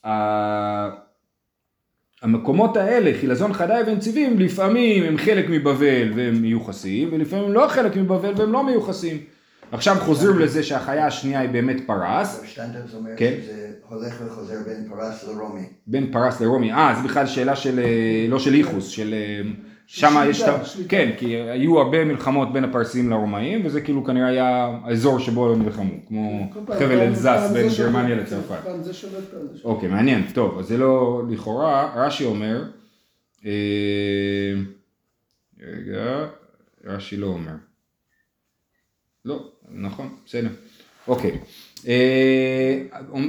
ה- 0.08 0.90
המקומות 2.22 2.76
האלה, 2.76 3.10
חילזון 3.20 3.52
חדאי 3.52 3.82
ונציבים, 3.86 4.38
לפעמים 4.38 5.02
הם 5.04 5.18
חלק 5.18 5.46
מבבל 5.48 6.12
והם 6.16 6.34
מיוחסים, 6.42 7.08
ולפעמים 7.12 7.44
הם 7.44 7.52
לא 7.52 7.68
חלק 7.68 7.96
מבבל 7.96 8.32
והם 8.36 8.52
לא 8.52 8.64
מיוחסים. 8.64 9.16
עכשיו 9.72 9.96
חוזרים 10.00 10.38
לזה 10.38 10.62
שהחיה 10.62 11.06
השנייה 11.06 11.40
היא 11.40 11.48
באמת 11.50 11.76
פרס, 11.86 12.42
שטיינדרס 12.44 12.94
אומר 12.94 13.10
כן. 13.16 13.34
שזה 13.42 13.70
הולך 13.88 14.14
וחוזר 14.26 14.54
בין 14.66 14.88
פרס 14.90 15.24
לרומי. 15.28 15.66
בין 15.86 16.12
פרס 16.12 16.40
לרומי, 16.40 16.72
אה 16.72 16.94
זה 17.02 17.08
בכלל 17.08 17.26
שאלה 17.26 17.56
של, 17.56 17.78
אה, 17.78 18.26
לא 18.28 18.38
של 18.38 18.54
ייחוס, 18.54 18.88
של 18.88 19.14
שמה 19.92 20.26
יש, 20.26 20.42
את 20.42 20.48
ה-. 20.48 20.62
כן, 20.88 21.10
כי 21.18 21.36
היו 21.36 21.78
הרבה 21.80 22.04
מלחמות 22.04 22.52
בין 22.52 22.64
הפרסים 22.64 23.10
לרומאים, 23.10 23.66
וזה 23.66 23.80
כאילו 23.80 24.04
כנראה 24.04 24.28
היה 24.28 24.78
האזור 24.84 25.18
שבו 25.18 25.52
הם 25.52 25.62
נלחמו, 25.62 25.92
כמו 26.08 26.50
חבל 26.78 27.00
אלזס 27.00 27.50
בין 27.52 27.68
גרמניה 27.78 28.16
לצרפת. 28.16 28.58
פעם 28.64 28.82
זה 28.82 28.94
שולט, 28.94 29.12
פעם 29.14 29.40
זה 29.52 29.58
שולט. 29.58 29.64
אוקיי, 29.64 29.88
מעניין, 29.88 30.22
טוב, 30.34 30.58
אז 30.58 30.66
זה 30.66 30.78
לא 30.78 31.22
לכאורה, 31.30 31.92
רש"י 31.96 32.24
אומר, 32.24 32.64
אה, 33.46 33.50
רגע, 35.60 36.26
רש"י 36.84 37.16
לא 37.16 37.26
אומר. 37.26 37.52
לא, 39.24 39.44
נכון, 39.70 40.08
בסדר. 40.26 40.48
אוקיי. 41.08 41.38
אה, 41.88 42.82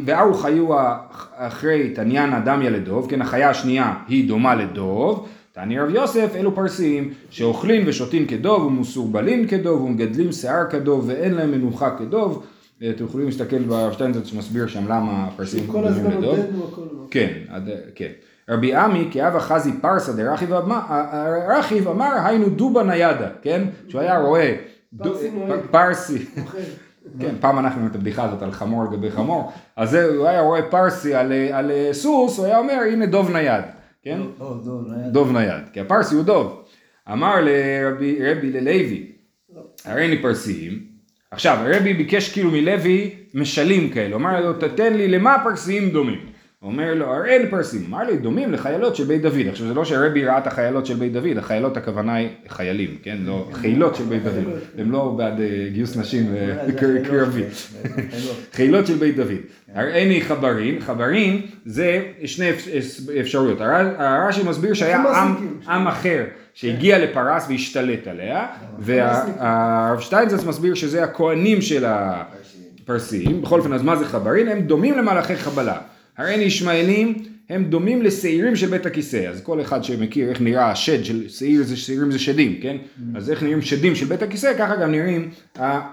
וארוך 0.06 0.46
היו 0.46 0.70
אחרי 1.36 1.90
תניאנה 1.90 2.40
דמיה 2.40 2.70
לדוב, 2.70 3.10
כן, 3.10 3.22
החיה 3.22 3.50
השנייה 3.50 3.94
היא 4.08 4.28
דומה 4.28 4.56
לדוב, 4.56 5.30
תעני 5.54 5.80
רב 5.80 5.90
יוסף, 5.90 6.36
אלו 6.36 6.56
פרסים 6.56 7.14
שאוכלים 7.30 7.84
ושותים 7.88 8.28
כדוב 8.28 8.66
ומסורבלים 8.66 9.48
כדוב 9.48 9.82
ומגדלים 9.82 10.32
שיער 10.32 10.70
כדוב 10.70 11.04
ואין 11.08 11.34
להם 11.34 11.52
מנוחה 11.52 11.96
כדוב. 12.00 12.46
אה, 12.82 12.90
אתם 12.90 13.04
יכולים 13.06 13.26
להסתכל 13.26 13.60
ברב 13.60 13.92
שטיינזרץ 13.92 14.28
שמסביר 14.28 14.68
שם 14.68 14.88
למה 14.88 15.28
הפרסים 15.28 15.64
הזמן 15.76 16.12
לדוב. 16.12 16.40
הכל. 16.72 16.82
כן, 17.12 17.34
כן. 17.96 18.12
רבי 18.50 18.76
עמי 18.76 19.08
כאב 19.12 19.36
אחזי 19.36 19.72
פרסא 19.82 20.12
דרכיב 20.12 20.54
אמר, 20.54 20.80
רכיב 21.50 21.88
אמר 21.88 22.12
היינו 22.26 22.50
דובה 22.50 22.84
ניידה, 22.84 23.30
כן? 23.42 23.64
שהוא 23.88 24.02
היה 24.02 24.20
רואה 24.20 24.56
פרסי. 25.72 26.26
כן, 27.20 27.36
פעם 27.40 27.60
אנחנו 27.60 27.88
את 27.88 27.96
הבדיחה 27.96 28.24
הזאת 28.24 28.42
על 28.42 28.52
חמור 28.52 28.82
על 28.82 28.88
גבי 28.92 29.12
חמור, 29.12 29.52
אז 29.76 29.94
הוא 29.94 30.28
היה 30.28 30.42
רואה 30.42 30.62
פרסי 30.62 31.16
על, 31.16 31.32
על 31.52 31.72
סוס, 31.92 32.38
הוא 32.38 32.46
היה 32.46 32.58
אומר 32.58 32.80
הנה 32.92 33.06
דוב 33.06 33.32
נייד, 33.32 33.64
כן? 34.04 34.22
דוב, 35.12 35.32
נייד, 35.32 35.64
כי 35.74 35.80
הפרסי 35.80 36.16
הוא 36.16 36.24
דוב. 36.24 36.64
אמר 37.12 37.36
לרבי 37.42 38.32
רבי 38.32 38.52
ללוי, 38.52 39.12
הרי 39.86 40.06
אני 40.06 40.22
פרסיים, 40.22 40.86
עכשיו 41.32 41.58
הרבי 41.58 41.94
ביקש 41.94 42.34
כאילו 42.34 42.52
מלוי 42.52 43.16
משלים 43.34 43.90
כאלה, 43.90 44.16
אמר 44.16 44.42
לו 44.42 44.54
תתן 44.54 44.94
לי 44.94 45.08
למה 45.08 45.36
הפרסיים 45.36 45.90
דומים. 45.90 46.31
אומר 46.64 46.94
לו 46.94 47.06
הרי 47.06 47.30
אין 47.30 47.50
פרסים, 47.50 47.82
אמר 47.90 48.04
לי 48.04 48.18
דומים 48.18 48.52
לחיילות 48.54 48.96
של 48.96 49.04
בית 49.04 49.22
דוד, 49.22 49.48
עכשיו 49.50 49.68
זה 49.68 49.74
לא 49.74 49.86
שהרבי 49.86 50.26
ראה 50.26 50.38
את 50.38 50.48
החיילות 50.48 50.86
של 50.86 50.96
בית 50.96 51.14
דוד, 51.14 51.38
החיילות 51.38 51.78
הכוונה 51.78 52.16
היא 52.16 52.28
חיילים, 52.48 52.98
כן, 53.04 53.18
לא 53.26 53.48
חילות 53.54 53.96
של 53.96 54.04
בית 54.04 54.24
דוד, 54.24 54.44
הם 54.78 54.92
לא 54.92 55.14
בעד 55.18 55.40
אה, 55.40 55.48
גיוס 55.74 55.98
נשים 55.98 56.34
וקרבי. 56.68 57.44
חילות 58.54 58.88
של 58.88 58.96
בית 58.96 59.16
דוד. 59.16 59.32
הראיני 59.76 60.22
חברין, 60.22 60.80
חברין 60.80 61.42
זה 61.66 62.04
שני 62.26 62.50
אפ- 62.50 62.68
אפשרויות. 63.22 63.62
הר- 63.62 64.02
הרש"י 64.02 64.44
מסביר 64.44 64.74
שהיה 64.74 65.04
עם, 65.68 65.88
אחר 65.88 66.24
שהגיע 66.54 67.00
לפרס 67.00 67.46
והשתלט 67.50 68.08
עליה, 68.08 68.48
והרב 68.80 70.00
שטיינזרץ 70.00 70.44
מסביר 70.44 70.74
שזה 70.74 71.04
הכהנים 71.04 71.62
של 71.62 71.86
ה... 71.86 72.24
פרסיים, 72.86 73.42
בכל 73.42 73.60
אופן 73.60 73.74
אז 73.74 73.82
מה 73.84 73.96
זה 73.96 74.06
חברין? 74.06 74.48
הם 74.48 74.62
דומים 74.62 74.98
למלאכי 74.98 75.36
חבלה. 75.36 75.78
הרי 76.18 76.34
הנה 76.34 76.44
ישמעאלים 76.44 77.24
הם 77.50 77.66
דומים 77.66 78.02
לשעירים 78.02 78.56
של 78.56 78.68
בית 78.68 78.86
הכיסא, 78.86 79.28
אז 79.30 79.42
כל 79.42 79.62
אחד 79.62 79.84
שמכיר 79.84 80.30
איך 80.30 80.42
נראה 80.42 80.72
השד 80.72 81.06
של 81.06 81.30
שעיר 81.30 81.64
זה 81.64 81.78
שעירים 81.78 82.12
זה 82.12 82.20
שדים, 82.20 82.60
כן? 82.62 82.78
אז 83.16 83.32
איך 83.32 83.44
נראים 83.44 83.62
שדים 83.62 83.96
של 83.96 84.06
בית 84.06 84.22
הכיסא, 84.22 84.54
ככה 84.58 84.76
גם 84.76 84.92
נראים 84.92 85.30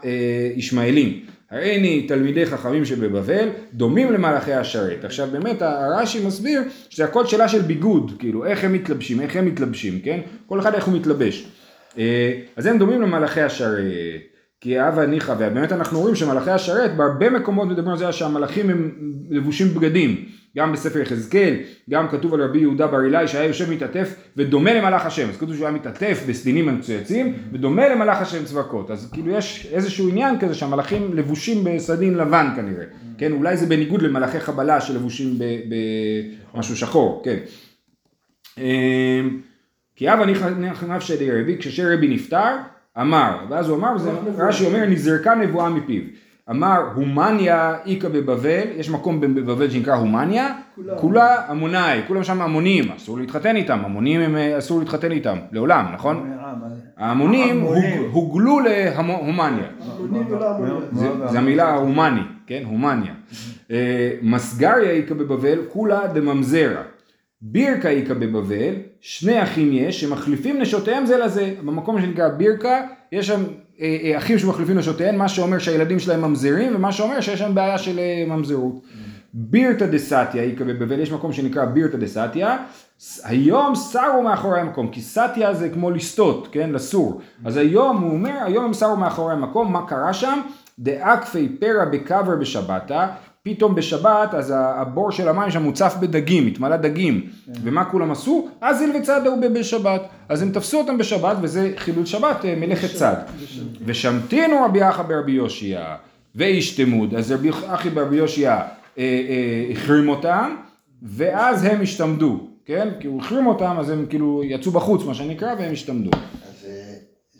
הישמעאלים. 0.02 1.20
הרי 1.50 1.74
הנה 1.74 2.08
תלמידי 2.08 2.46
חכמים 2.46 2.84
שבבבל 2.84 3.48
דומים 3.74 4.12
למלאכי 4.12 4.52
השרת. 4.52 5.04
עכשיו 5.04 5.28
באמת 5.32 5.62
הרש"י 5.62 6.26
מסביר 6.26 6.62
שזה 6.88 7.04
הכל 7.04 7.26
שאלה 7.26 7.48
של 7.48 7.62
ביגוד, 7.62 8.12
כאילו 8.18 8.46
איך 8.46 8.64
הם 8.64 8.72
מתלבשים, 8.72 9.20
איך 9.20 9.36
הם 9.36 9.46
מתלבשים, 9.46 10.00
כן? 10.00 10.20
כל 10.46 10.60
אחד 10.60 10.74
איך 10.74 10.84
הוא 10.84 10.94
מתלבש. 10.94 11.46
אה, 11.98 12.32
אז 12.56 12.66
הם 12.66 12.78
דומים 12.78 13.02
למלאכי 13.02 13.40
השרת. 13.40 13.84
כי 14.60 14.78
הווה 14.78 15.06
ניחא, 15.06 15.32
ובאמת 15.32 15.72
אנחנו 15.72 16.00
רואים 16.00 16.14
שמלאכי 16.14 16.50
השרת, 16.50 16.96
בהרבה 16.96 17.30
מקומות 17.30 17.68
מדברים 17.68 17.88
על 17.88 17.98
זה 17.98 18.12
שהמלאכים 18.12 18.70
הם 18.70 18.90
לבושים 19.30 19.68
בגדים, 19.68 20.24
גם 20.56 20.72
בספר 20.72 20.98
יחזקאל, 20.98 21.54
גם 21.90 22.08
כתוב 22.08 22.34
על 22.34 22.42
רבי 22.42 22.58
יהודה 22.58 22.86
בר 22.86 23.04
אילאי 23.04 23.28
שהיה 23.28 23.44
יושב 23.44 23.70
מתעטף 23.70 24.14
ודומה 24.36 24.74
למלאך 24.74 25.06
השם, 25.06 25.28
אז 25.28 25.36
כתוב 25.36 25.54
שהוא 25.54 25.66
היה 25.66 25.74
מתעטף 25.74 26.24
בסדינים 26.28 26.66
מצויצים 26.66 27.34
ודומה 27.52 27.88
למלאך 27.88 28.20
השם 28.20 28.44
צבקות, 28.44 28.90
אז 28.90 29.10
כאילו 29.12 29.32
יש 29.32 29.68
איזשהו 29.72 30.08
עניין 30.08 30.40
כזה 30.40 30.54
שהמלאכים 30.54 31.14
לבושים 31.14 31.64
בסדין 31.64 32.14
לבן 32.14 32.46
כנראה, 32.56 32.84
כן, 33.18 33.32
אולי 33.32 33.56
זה 33.56 33.66
בניגוד 33.66 34.02
למלאכי 34.02 34.40
חבלה 34.40 34.80
שלבושים 34.80 35.38
במשהו 36.54 36.76
שחור, 36.76 37.22
כן. 37.24 37.38
אמ, 38.58 39.40
כי 39.96 40.12
אבא 40.12 40.24
נכנף 40.58 41.02
שדי 41.02 41.30
רבי, 41.30 41.56
כששרבי 41.58 42.08
נפטר, 42.08 42.56
אמר, 43.00 43.36
ואז 43.48 43.68
הוא 43.68 43.76
אמר, 43.76 43.96
רש"י 44.38 44.66
אומר, 44.66 44.86
נזרקה 44.86 45.34
נבואה 45.34 45.68
מפיו. 45.68 46.02
אמר 46.50 46.82
הומניה 46.94 47.74
איכא 47.86 48.08
בבבל, 48.08 48.62
יש 48.76 48.90
מקום 48.90 49.20
בבבל 49.20 49.70
שנקרא 49.70 49.94
הומניה, 49.94 50.48
כולה. 50.96 51.36
המונאי, 51.48 52.00
כולם 52.06 52.24
שם 52.24 52.42
המונים, 52.42 52.84
אסור 52.96 53.18
להתחתן 53.18 53.56
איתם, 53.56 53.78
המונים 53.84 54.20
הם 54.20 54.36
אסור 54.58 54.78
להתחתן 54.78 55.12
איתם, 55.12 55.36
לעולם, 55.52 55.86
נכון? 55.94 56.30
ההמונים 56.96 57.66
הוגלו 58.12 58.60
להומניה, 58.60 59.68
זה 61.28 61.38
המילה 61.38 61.74
הומני, 61.74 62.20
כן, 62.46 62.62
הומניה. 62.66 63.12
מסגריה 64.22 64.90
איכא 64.90 65.14
בבבל, 65.14 65.58
כולה 65.68 66.06
דממזרה. 66.06 66.82
בירקה 67.42 67.88
איכא 67.88 68.14
בבבל, 68.14 68.74
שני 69.00 69.42
אחים 69.42 69.72
יש 69.72 70.00
שמחליפים 70.00 70.60
נשותיהם 70.60 71.06
זה 71.06 71.18
לזה, 71.18 71.54
במקום 71.64 72.00
שנקרא 72.00 72.28
בירקה 72.28 72.80
יש 73.12 73.26
שם 73.26 73.44
אה, 73.80 73.96
אה, 74.04 74.18
אחים 74.18 74.38
שמחליפים 74.38 74.78
נשותיהם, 74.78 75.18
מה 75.18 75.28
שאומר 75.28 75.58
שהילדים 75.58 75.98
שלהם 75.98 76.22
ממזרים 76.22 76.76
ומה 76.76 76.92
שאומר 76.92 77.20
שיש 77.20 77.38
שם 77.38 77.54
בעיה 77.54 77.78
של 77.78 77.98
אה, 77.98 78.24
ממזרות. 78.26 78.82
בירתא 79.32 79.86
דסתיה 79.86 80.42
איכא 80.42 80.64
בבבל, 80.64 81.00
יש 81.00 81.12
מקום 81.12 81.32
שנקרא 81.32 81.64
בירתא 81.64 81.96
דסתיה, 81.96 82.56
היום 83.24 83.74
סרו 83.74 84.22
מאחורי 84.22 84.60
המקום, 84.60 84.88
כי 84.88 85.00
סתיה 85.00 85.54
זה 85.54 85.68
כמו 85.68 85.90
לסטות, 85.90 86.48
כן, 86.52 86.70
לסור, 86.72 87.20
אז 87.44 87.56
היום 87.56 88.02
הוא 88.02 88.12
אומר, 88.12 88.38
היום 88.44 88.64
הם 88.64 88.72
סרו 88.72 88.96
מאחורי 88.96 89.32
המקום, 89.32 89.72
מה 89.72 89.86
קרה 89.86 90.12
שם? 90.12 90.40
דאקפי 90.78 91.48
פרא 91.60 91.84
בקבר 91.84 92.36
בשבתא, 92.36 93.06
פתאום 93.48 93.74
בשבת 93.74 94.34
אז 94.34 94.54
הבור 94.56 95.10
של 95.10 95.28
המים 95.28 95.50
שם 95.50 95.62
מוצף 95.62 95.94
בדגים, 96.00 96.46
התמלא 96.46 96.76
דגים, 96.76 97.20
כן. 97.46 97.52
ומה 97.62 97.84
כולם 97.84 98.10
עשו? 98.10 98.48
אזיל 98.60 98.96
וצד 98.96 99.26
הוא 99.26 99.42
בשבת, 99.54 100.02
אז 100.28 100.42
הם 100.42 100.50
תפסו 100.50 100.78
אותם 100.78 100.98
בשבת 100.98 101.36
וזה 101.42 101.72
חילול 101.76 102.06
שבת, 102.06 102.44
אה, 102.44 102.54
מלאכת 102.56 102.94
צד. 102.94 103.14
ושמתינו 103.84 104.64
רבי 104.64 104.88
אחא 104.88 105.02
ברבי 105.02 105.32
יושיע 105.32 105.96
ואיש 106.34 106.80
תמוד, 106.80 107.14
אז 107.14 107.32
רבי 107.32 107.50
אחי 107.66 107.90
ברבי 107.90 108.16
יושיע 108.16 108.50
אה, 108.52 108.62
אה, 108.98 109.72
החרים 109.72 110.08
אותם, 110.08 110.54
ואז 111.02 111.64
הם 111.64 111.80
השתמדו, 111.82 112.48
כן? 112.66 112.88
כי 113.00 113.06
הוא 113.06 113.20
החרים 113.20 113.46
אותם 113.46 113.76
אז 113.78 113.90
הם 113.90 114.06
כאילו 114.08 114.42
יצאו 114.44 114.72
בחוץ 114.72 115.04
מה 115.04 115.14
שנקרא 115.14 115.54
והם 115.58 115.72
השתמדו. 115.72 116.10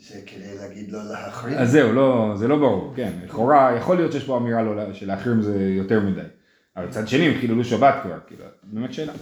זה 0.09 0.19
כדי 0.25 0.57
להגיד 0.61 0.91
לא 0.91 0.99
להחרים? 1.11 1.57
אז 1.57 1.71
זהו, 1.71 1.93
לא, 1.93 2.31
זה 2.35 2.47
לא 2.47 2.55
ברור, 2.55 2.93
כן, 2.95 3.11
לכאורה 3.25 3.75
יכול 3.77 3.95
להיות 3.95 4.11
שיש 4.11 4.23
פה 4.23 4.37
אמירה 4.37 4.61
לא, 4.61 4.93
שלהחרים 4.93 5.41
זה 5.41 5.59
יותר 5.59 5.99
מדי, 5.99 6.21
אבל 6.77 6.87
צד 6.89 7.07
שני 7.07 7.27
הם 7.27 7.39
חיללו 7.39 7.63
שבת 7.63 7.95
כבר, 8.03 8.17
כאילו, 8.27 8.43
באמת 8.63 8.93
שאלה. 8.93 9.13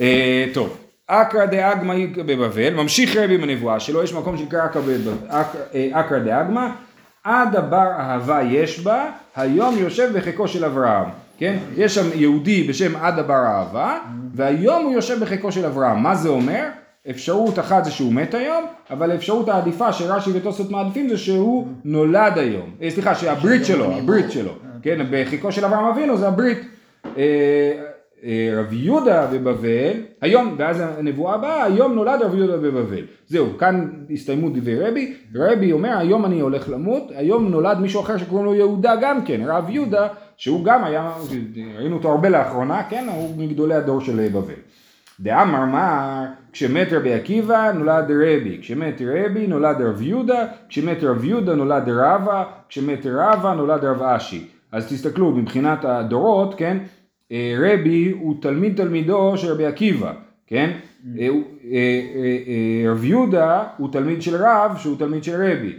אה, 0.00 0.46
טוב, 0.54 0.76
אקרא 1.06 1.46
דאגמא 1.46 1.94
בבבל, 2.16 2.74
ממשיך 2.74 3.16
רבי 3.16 3.34
עם 3.34 3.42
הנבואה 3.42 3.80
שלו, 3.80 4.02
יש 4.02 4.12
מקום 4.12 4.36
שנקרא 4.36 4.66
אקרא 4.66 4.82
אה, 6.16 6.18
דאגמא, 6.24 6.68
עד 7.24 7.56
הבר 7.56 7.90
אהבה 7.98 8.42
יש 8.42 8.80
בה, 8.80 9.10
היום 9.36 9.78
יושב 9.78 10.10
בחיקו 10.18 10.48
של 10.48 10.64
אברהם, 10.64 11.08
כן? 11.38 11.58
יש 11.76 11.94
שם 11.94 12.06
יהודי 12.14 12.62
בשם 12.62 12.96
עד 12.96 13.18
הבר 13.18 13.44
אהבה, 13.46 13.98
והיום 14.34 14.84
הוא 14.84 14.92
יושב 14.92 15.20
בחיקו 15.20 15.52
של 15.52 15.66
אברהם, 15.66 16.02
מה 16.02 16.14
זה 16.14 16.28
אומר? 16.28 16.68
אפשרות 17.10 17.58
אחת 17.58 17.84
זה 17.84 17.90
שהוא 17.90 18.12
מת 18.12 18.34
היום, 18.34 18.64
אבל 18.90 19.10
האפשרות 19.10 19.48
העדיפה 19.48 19.92
שרש"י 19.92 20.30
ותוספות 20.34 20.70
מעדיפים 20.70 21.08
זה 21.08 21.18
שהוא 21.18 21.66
נולד 21.84 22.38
היום. 22.38 22.70
אה, 22.82 22.90
סליחה, 22.90 23.14
שהברית 23.14 23.64
שלו, 23.64 23.92
הברית 23.92 24.30
שלו. 24.30 24.52
כן, 24.82 25.06
בחיקו 25.10 25.52
של 25.52 25.64
אברהם 25.64 25.84
אבינו 25.84 26.16
זה 26.16 26.28
הברית. 26.28 26.58
אה, 27.16 27.72
אה, 28.24 28.50
רב 28.56 28.72
יהודה 28.72 29.26
בבבל, 29.26 29.92
היום, 30.20 30.54
ואז 30.58 30.82
הנבואה 30.98 31.34
הבאה, 31.34 31.64
היום 31.64 31.94
נולד 31.94 32.22
רב 32.22 32.34
יהודה 32.34 32.56
בבבל. 32.56 33.04
זהו, 33.26 33.46
כאן 33.58 33.90
הסתיימו 34.10 34.50
דברי 34.50 34.88
רבי, 34.88 35.14
רבי 35.34 35.72
אומר 35.72 35.98
היום 35.98 36.24
אני 36.24 36.40
הולך 36.40 36.68
למות, 36.68 37.12
היום 37.16 37.48
נולד 37.48 37.78
מישהו 37.78 38.00
אחר 38.00 38.18
שקוראים 38.18 38.46
לו 38.46 38.54
יהודה 38.54 38.94
גם 39.00 39.24
כן, 39.24 39.40
רב 39.46 39.70
יהודה, 39.70 40.08
שהוא 40.36 40.64
גם 40.64 40.84
היה, 40.84 41.12
ראינו 41.78 41.96
אותו 41.96 42.10
הרבה 42.10 42.28
לאחרונה, 42.28 42.82
כן, 42.90 43.06
הוא 43.14 43.36
מגדולי 43.36 43.74
הדור 43.74 44.00
של 44.00 44.28
בבל. 44.28 44.54
דאמר 45.20 45.64
מר, 45.64 46.24
כשמת 46.52 46.92
רבי 46.92 47.14
עקיבא 47.14 47.72
נולד 47.72 48.10
רבי, 48.10 48.58
כשמת 48.60 49.02
רבי 49.06 49.46
נולד 49.46 49.76
רב 49.80 50.02
יהודה, 50.02 50.46
כשמת 50.68 51.04
רב 51.04 51.24
יהודה 51.24 51.54
נולד 51.54 51.88
רבא, 51.88 52.44
כשמת 52.68 53.06
רבא 53.06 53.54
נולד 53.54 53.84
רב 53.84 54.02
אשי. 54.02 54.46
אז 54.72 54.92
תסתכלו 54.92 55.30
מבחינת 55.30 55.84
הדורות, 55.84 56.54
כן, 56.54 56.78
אה, 57.32 57.56
רבי 57.58 58.10
הוא 58.20 58.42
תלמיד 58.42 58.76
תלמידו 58.76 59.36
של 59.36 59.52
רבי 59.52 59.66
עקיבא, 59.66 60.12
כן, 60.46 60.70
אה, 61.18 61.28
אה, 61.72 62.90
רב 62.90 63.04
יהודה 63.04 63.64
הוא 63.76 63.92
תלמיד 63.92 64.22
של 64.22 64.36
רב 64.36 64.76
שהוא 64.78 64.96
תלמיד 64.98 65.24
של 65.24 65.34
רבי, 65.34 65.72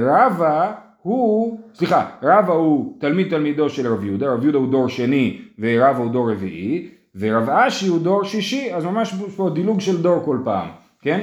רבא 0.00 0.72
הוא, 1.02 1.60
סליחה, 1.74 2.06
רבא 2.22 2.52
הוא 2.52 2.96
תלמיד 3.00 3.30
תלמידו 3.30 3.70
של 3.70 3.92
רב 3.92 4.04
יהודה, 4.04 4.32
רב 4.32 4.42
יהודה 4.42 4.58
הוא 4.58 4.70
דור 4.70 4.88
שני 4.88 5.38
ורבא 5.58 5.98
הוא 5.98 6.10
דור 6.10 6.30
רביעי, 6.30 6.88
ורב 7.18 7.50
אשי 7.50 7.86
הוא 7.86 8.00
דור 8.00 8.24
שישי, 8.24 8.74
אז 8.74 8.84
ממש 8.84 9.14
פה 9.36 9.50
דילוג 9.54 9.80
של 9.80 10.02
דור 10.02 10.22
כל 10.24 10.38
פעם, 10.44 10.68
כן? 11.02 11.20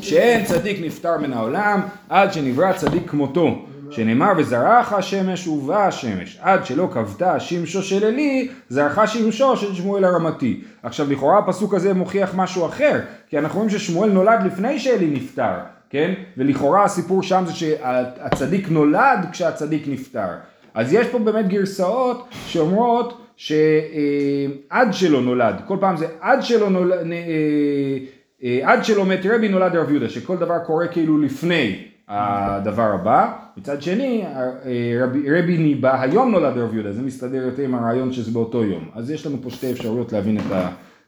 שאין 0.00 0.44
צדיק 0.44 0.78
נפטר 0.82 1.18
מן 1.18 1.32
העולם 1.32 1.80
עד 2.08 2.32
שנברא 2.32 2.72
צדיק 2.72 3.10
כמותו, 3.10 3.66
שנאמר 3.90 4.32
וזרעך 4.36 4.92
השמש 4.92 5.46
ובא 5.46 5.86
השמש, 5.86 6.38
עד 6.40 6.66
שלא 6.66 6.88
כבתה 6.92 7.40
שמשו 7.40 7.82
של 7.82 8.04
עלי, 8.04 8.48
זרחה 8.68 9.06
שמשו 9.06 9.56
של 9.56 9.74
שמואל 9.74 10.04
הרמתי. 10.04 10.60
עכשיו 10.82 11.10
לכאורה 11.10 11.38
הפסוק 11.38 11.74
הזה 11.74 11.94
מוכיח 11.94 12.34
משהו 12.34 12.66
אחר, 12.66 13.00
כי 13.28 13.38
אנחנו 13.38 13.58
רואים 13.58 13.70
ששמואל 13.70 14.10
נולד 14.10 14.40
לפני 14.44 14.78
שעלי 14.78 15.06
נפטר, 15.06 15.54
כן? 15.90 16.14
ולכאורה 16.36 16.84
הסיפור 16.84 17.22
שם 17.22 17.44
זה 17.46 17.52
שהצדיק 17.52 18.68
נולד 18.70 19.26
כשהצדיק 19.32 19.88
נפטר. 19.88 20.28
אז 20.74 20.92
יש 20.92 21.06
פה 21.06 21.18
באמת 21.18 21.48
גרסאות 21.48 22.28
שאומרות 22.46 23.25
שעד 23.36 24.92
שלא 24.92 25.22
נולד, 25.22 25.54
כל 25.66 25.76
פעם 25.80 25.96
זה 25.96 26.06
עד 26.20 26.42
שלא 26.42 26.70
נולד, 26.70 27.12
אה, 27.12 27.98
אה, 28.44 28.72
עד 28.72 28.84
שלא 28.84 29.06
מת 29.06 29.20
רבי 29.24 29.48
נולד 29.48 29.76
רב 29.76 29.90
יהודה, 29.90 30.08
שכל 30.08 30.36
דבר 30.36 30.58
קורה 30.58 30.88
כאילו 30.88 31.18
לפני 31.18 31.84
הדבר 32.08 32.94
הבא, 32.94 33.32
מצד 33.56 33.82
שני 33.82 34.24
אה, 34.24 35.04
רבי, 35.04 35.30
רבי 35.30 35.58
ניבא 35.58 36.02
היום 36.02 36.30
נולד 36.30 36.58
רב 36.58 36.74
יהודה, 36.74 36.92
זה 36.92 37.02
מסתדר 37.02 37.42
יותר 37.42 37.62
עם 37.62 37.74
הרעיון 37.74 38.12
שזה 38.12 38.30
באותו 38.30 38.64
יום, 38.64 38.90
אז 38.94 39.10
יש 39.10 39.26
לנו 39.26 39.36
פה 39.42 39.50
שתי 39.50 39.72
אפשרויות 39.72 40.12
להבין 40.12 40.38
את 40.38 40.44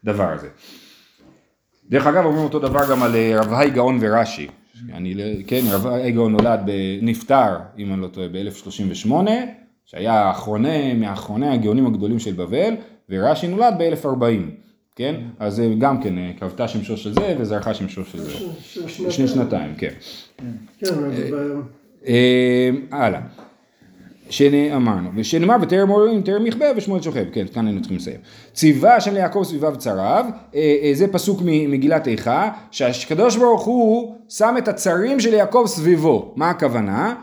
הדבר 0.05 0.33
הזה. 0.33 0.49
דרך 1.91 2.07
אגב 2.07 2.25
אומרים 2.25 2.45
אותו 2.45 2.59
דבר 2.59 2.81
גם 2.91 3.03
על 3.03 3.13
רב 3.35 3.53
האי 3.53 3.71
גאון 3.71 3.99
ורש"י, 4.01 4.49
אני, 4.93 5.43
כן 5.47 5.61
רב 5.71 5.87
האי 5.87 6.13
גאון 6.13 6.33
נולד, 6.33 6.61
נפטר 7.03 7.57
אם 7.79 7.93
אני 7.93 8.01
לא 8.01 8.09
טועה 8.09 8.29
ב-1038 8.29 9.13
שהיה 9.91 10.31
אחרוני, 10.31 10.95
מאחרוני 10.95 11.49
הגאונים 11.49 11.87
הגדולים 11.87 12.19
של 12.19 12.33
בבל, 12.33 12.75
ורש"י 13.11 13.49
נולד 13.49 13.75
ב-1040, 13.79 14.51
כן? 14.97 15.15
אז 15.39 15.55
זה 15.55 15.69
גם 15.79 16.03
כן 16.03 16.15
כבתה 16.39 16.69
שמשו 16.69 16.97
של 16.97 17.13
זה 17.13 17.37
וזרחה 17.39 17.75
שמשו 17.75 18.05
של 18.05 18.19
זה. 18.19 18.33
שני 19.11 19.29
שנתיים, 19.29 19.75
כן. 19.75 19.93
כן, 20.79 20.87
אה, 22.07 22.71
הלאה. 22.91 23.21
אמרנו, 24.77 25.11
ושנאמר 25.15 25.57
ותרם 25.63 25.89
מורים 25.89 26.23
תרם 26.23 26.47
יכבה 26.47 26.67
ושמואל 26.77 27.03
שוכב, 27.03 27.25
כן, 27.33 27.47
כאן 27.55 27.67
היינו 27.67 27.81
צריכים 27.81 27.97
לסיים. 27.99 28.21
ציווה 28.53 28.97
השם 28.97 29.15
ליעקב 29.15 29.43
סביביו 29.45 29.75
צריו, 29.79 30.25
אה, 30.55 30.77
אה, 30.83 30.91
זה 30.93 31.09
פסוק 31.13 31.41
ממגילת 31.45 32.09
איכה, 32.09 32.51
שהקדוש 32.71 33.37
ברוך 33.37 33.65
הוא 33.65 34.15
שם 34.29 34.55
את 34.59 34.69
הצרים 34.69 35.21
של 35.21 35.35
יעקב 35.35 35.65
סביבו, 35.67 36.33
מה 36.37 36.51
הכוונה? 36.51 37.15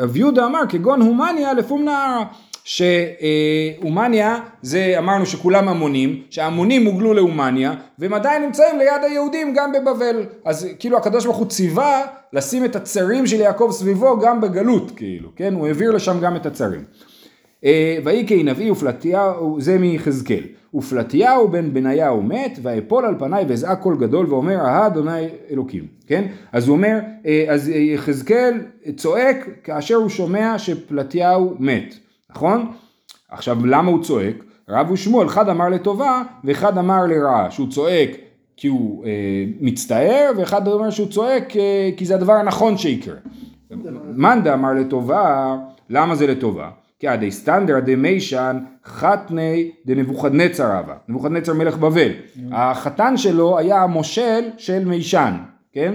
רב 0.00 0.16
יהודה 0.16 0.46
אמר 0.46 0.60
כגון 0.68 1.02
הומניה 1.02 1.54
לפום 1.54 1.84
נהרה 1.84 2.24
שהומניה 2.64 4.36
זה 4.62 4.94
אמרנו 4.98 5.26
שכולם 5.26 5.68
המונים, 5.68 6.22
שההמונים 6.30 6.86
הוגלו 6.86 7.14
להומניה 7.14 7.74
והם 7.98 8.14
עדיין 8.14 8.42
נמצאים 8.42 8.78
ליד 8.78 9.02
היהודים 9.02 9.54
גם 9.54 9.72
בבבל 9.72 10.22
אז 10.44 10.68
כאילו 10.78 10.96
הקדוש 10.96 11.24
ברוך 11.24 11.36
הוא 11.36 11.46
ציווה 11.46 12.02
לשים 12.32 12.64
את 12.64 12.76
הצרים 12.76 13.26
של 13.26 13.40
יעקב 13.40 13.68
סביבו 13.72 14.18
גם 14.18 14.40
בגלות 14.40 14.90
כאילו, 14.96 15.28
כן? 15.36 15.54
הוא 15.54 15.66
העביר 15.66 15.90
לשם 15.90 16.20
גם 16.20 16.36
את 16.36 16.46
הצרים. 16.46 16.84
אה, 17.64 17.98
ויהי 18.04 18.26
כי 18.26 18.42
נביא 18.42 18.72
ופלטיהו, 18.72 19.60
זה 19.60 19.78
מיחזקאל, 19.78 20.44
ופלטיהו 20.74 21.48
בן 21.48 21.74
בניהו 21.74 22.22
מת, 22.22 22.58
ויפול 22.62 23.04
על 23.04 23.14
פניי 23.18 23.44
ואזעק 23.48 23.80
קול 23.80 23.96
גדול 23.96 24.26
ואומר, 24.26 24.56
אהה 24.56 24.86
אדוני 24.86 25.28
אלוקים, 25.50 25.86
כן? 26.06 26.24
אז 26.52 26.68
הוא 26.68 26.76
אומר, 26.76 26.98
אה, 27.26 27.44
אז 27.48 27.68
יחזקאל 27.68 28.60
צועק 28.96 29.48
כאשר 29.64 29.94
הוא 29.94 30.08
שומע 30.08 30.58
שפלטיהו 30.58 31.54
מת, 31.58 31.94
נכון? 32.30 32.72
עכשיו 33.30 33.66
למה 33.66 33.90
הוא 33.90 34.02
צועק? 34.02 34.44
רב 34.68 34.90
ושמואל, 34.90 35.26
אחד 35.26 35.48
אמר 35.48 35.68
לטובה 35.68 36.22
ואחד 36.44 36.78
אמר 36.78 37.06
לרעה, 37.06 37.50
שהוא 37.50 37.68
צועק 37.70 38.10
כי 38.56 38.68
הוא 38.68 39.04
אה, 39.04 39.10
מצטער, 39.60 40.30
ואחד 40.36 40.68
אומר 40.68 40.90
שהוא 40.90 41.08
צועק 41.08 41.56
אה, 41.56 41.90
כי 41.96 42.04
זה 42.04 42.14
הדבר 42.14 42.32
הנכון 42.32 42.76
שיקרה. 42.76 43.14
מאן 44.16 44.42
דאמר 44.44 44.72
לטובה, 44.72 45.56
למה 45.90 46.14
זה 46.14 46.26
לטובה? 46.26 46.70
כי 47.00 47.08
עדי 47.08 47.30
סטנדר 47.30 47.80
דמישן 47.80 48.58
חתני 48.84 49.70
דנבוכדנצר 49.86 50.78
אבא, 50.78 50.94
נבוכדנצר 51.08 51.54
מלך 51.54 51.76
בבל. 51.76 52.10
החתן 52.52 53.16
שלו 53.16 53.58
היה 53.58 53.82
המושל 53.82 54.40
של 54.56 54.84
מישן, 54.84 55.34
כן? 55.72 55.94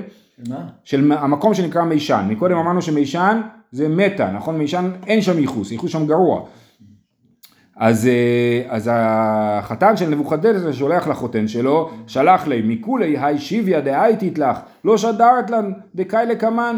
מה? 0.50 0.68
של 0.84 1.12
המקום 1.12 1.54
שנקרא 1.54 1.84
מישן. 1.84 2.26
מקודם 2.30 2.58
אמרנו 2.58 2.82
שמישן 2.82 3.42
זה 3.72 3.90
מתה, 3.90 4.32
נכון? 4.32 4.58
מישן 4.58 4.92
אין 5.08 5.22
שם 5.22 5.40
ייחוס, 5.40 5.72
ייחוס 5.72 5.92
שם 5.92 6.08
גרוע. 6.08 6.42
אז, 7.76 8.08
אה, 8.08 8.76
אז 8.76 8.90
החתן 8.94 9.98
של 9.98 10.10
נבוכדנצר 10.10 10.72
שולח 10.72 11.08
לחותן 11.08 11.48
שלו, 11.48 11.90
שלח 12.08 12.48
לי, 12.48 12.62
מכולי 12.66 13.18
היי 13.18 13.38
שיביה 13.38 13.82
דהייתית 13.82 14.38
לך, 14.38 14.58
לא 14.86 14.98
שדרת 14.98 15.50
לן 15.50 15.74
דקאי 15.96 16.26
לקמן. 16.26 16.78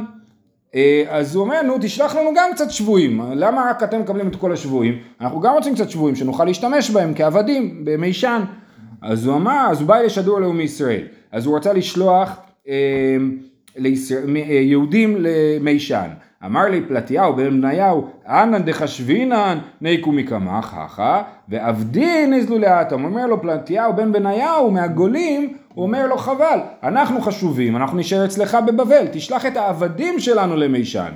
אה, 0.78 1.04
אז 1.10 1.36
הוא 1.36 1.44
אומר, 1.44 1.62
נו 1.62 1.76
תשלח 1.82 2.16
לנו 2.16 2.30
גם 2.36 2.50
קצת 2.54 2.72
שבויים, 2.72 3.22
למה 3.34 3.70
רק 3.70 3.84
אתם 3.84 4.02
מקבלים 4.02 4.28
את 4.28 4.36
כל 4.36 4.54
השבויים? 4.54 4.98
אנחנו 5.22 5.40
גם 5.40 5.54
רוצים 5.54 5.76
קצת 5.76 5.90
שבויים, 5.90 6.16
שנוכל 6.16 6.46
להשתמש 6.46 6.90
בהם 6.90 7.14
כעבדים 7.16 7.82
במישן. 7.84 8.42
אז 9.02 9.28
הוא 9.28 9.36
אמר, 9.36 9.68
אז 9.72 9.80
הוא 9.80 9.88
בא 9.88 9.98
לשדור 9.98 10.40
לאומי 10.40 10.64
ישראל. 10.64 11.02
אז 11.32 11.46
הוא 11.46 11.58
רצה 11.58 11.74
לשלוח 11.74 12.40
אה, 12.68 12.74
לישראל, 13.76 14.38
אה, 14.38 14.42
יהודים 14.54 15.18
למישן. 15.20 16.10
אמר 16.46 16.66
לי 16.70 16.82
פלטיהו 16.88 17.36
בן 17.36 17.62
בניהו, 17.62 18.08
אנא 18.28 18.58
דחשבינן 18.58 19.58
ניקו 19.82 20.12
מקמח, 20.12 20.74
הכה, 20.74 21.22
ועבדין 21.50 22.34
נזלו 22.34 22.58
לאטם. 22.60 23.06
אומר 23.06 23.28
לו 23.28 23.42
פלטיהו 23.42 23.94
בן 23.96 24.12
בניהו 24.12 24.72
מהגולים, 24.72 25.54
הוא 25.78 25.84
אומר 25.86 26.08
לו 26.08 26.18
חבל, 26.18 26.60
אנחנו 26.84 27.22
חשובים, 27.22 27.76
אנחנו 27.76 27.98
נשאר 27.98 28.26
אצלך 28.26 28.58
בבבל, 28.68 29.08
תשלח 29.12 29.46
את 29.46 29.58
העבדים 29.58 30.20
שלנו 30.20 30.56
למישן. 30.56 31.12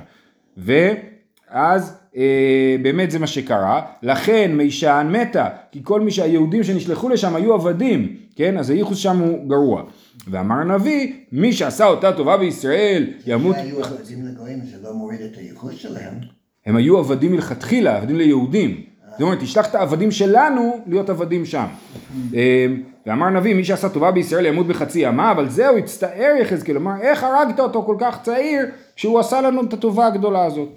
ואז 0.56 1.98
אה, 2.16 2.76
באמת 2.82 3.10
זה 3.10 3.18
מה 3.18 3.26
שקרה, 3.26 3.82
לכן 4.02 4.52
מישן 4.54 5.12
מתה, 5.12 5.48
כי 5.72 5.80
כל 5.82 6.00
מי 6.00 6.10
שהיהודים 6.10 6.64
שנשלחו 6.64 7.08
לשם 7.08 7.36
היו 7.36 7.54
עבדים, 7.54 8.16
כן? 8.36 8.58
אז 8.58 8.70
הייחוס 8.70 8.98
שם 8.98 9.18
הוא 9.18 9.48
גרוע. 9.48 9.82
ואמר 10.30 10.54
הנביא, 10.54 11.12
מי 11.32 11.52
שעשה 11.52 11.86
אותה 11.86 12.12
טובה 12.12 12.36
בישראל 12.36 13.06
ימות... 13.26 13.56
היו 13.56 13.84
עבדים 13.84 14.26
לגויים, 14.26 14.60
זה 14.60 14.76
לא 14.82 14.94
מוריד 14.94 15.20
את 15.20 15.36
הייחוס 15.36 15.74
שלהם. 15.74 16.14
הם 16.66 16.76
היו 16.76 16.98
עבדים 16.98 17.32
מלכתחילה, 17.32 17.96
עבדים 17.96 18.16
ליהודים. 18.16 18.82
זאת 19.10 19.20
אומרת, 19.20 19.40
תשלח 19.40 19.70
את 19.70 19.74
העבדים 19.74 20.10
שלנו 20.10 20.80
להיות 20.86 21.10
עבדים 21.10 21.46
שם. 21.46 21.66
ואמר 23.06 23.26
הנביא, 23.26 23.54
מי 23.54 23.64
שעשה 23.64 23.88
טובה 23.88 24.10
בישראל 24.10 24.46
ימות 24.46 24.66
בחצי 24.66 25.00
ימה, 25.00 25.30
אבל 25.30 25.48
זהו, 25.48 25.78
הצטער 25.78 26.34
יחזקאל, 26.40 26.76
אמר, 26.76 26.92
איך 27.00 27.24
הרגת 27.24 27.60
אותו 27.60 27.82
כל 27.82 27.96
כך 27.98 28.22
צעיר, 28.22 28.66
כשהוא 28.96 29.20
עשה 29.20 29.40
לנו 29.40 29.62
את 29.62 29.72
הטובה 29.72 30.06
הגדולה 30.06 30.44
הזאת. 30.44 30.68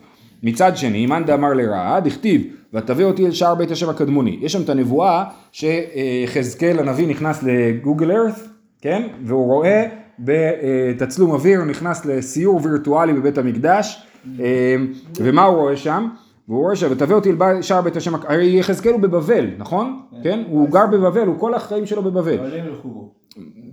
מצד 0.44 0.78
שני, 0.78 1.06
מאן 1.06 1.26
דאמר 1.26 1.54
לרעה, 1.54 2.00
דכתיב, 2.00 2.42
ותביא 2.74 3.06
אותי 3.06 3.26
אל 3.26 3.32
שער 3.32 3.56
בית 3.56 3.72
השם 3.72 3.90
הקדמוני. 3.90 4.40
יש 4.42 4.54
שם 4.54 4.62
את 4.62 4.70
הנבואה 4.70 5.24
שיחזקאל 5.52 6.80
הנביא 6.80 7.08
נכנס 7.08 7.44
לגוגל 7.44 8.12
ארת, 8.12 8.36
כן? 8.82 9.08
והוא 9.24 9.46
רואה 9.46 9.86
בתצלום 10.20 11.32
אוויר, 11.32 11.60
הוא 11.60 11.68
נכנס 11.68 12.06
לסיור 12.06 12.60
וירטואלי 12.64 13.14
בבית 13.14 13.38
המקדש, 13.38 14.04
אה, 14.40 14.76
ומה 15.18 15.44
הוא 15.44 15.58
רואה 15.58 15.78
שם? 15.78 16.08
והוא 16.50 16.62
רואה 16.62 16.74
ותביא 16.90 17.16
אותי 17.16 17.32
אל 17.32 17.62
שער 17.62 17.82
בית 17.82 17.96
השם, 17.96 18.16
הרי 18.16 18.60
יחזקאל 18.60 18.92
הוא 18.92 19.02
בבבל, 19.02 19.46
נכון? 19.58 20.02
כן? 20.24 20.44
הוא 20.50 20.70
גר 20.70 20.88
בבבל, 20.92 21.28
הוא 21.28 21.40
כל 21.40 21.54
החיים 21.54 21.86
שלו 21.86 22.04
בבבל. 22.04 22.38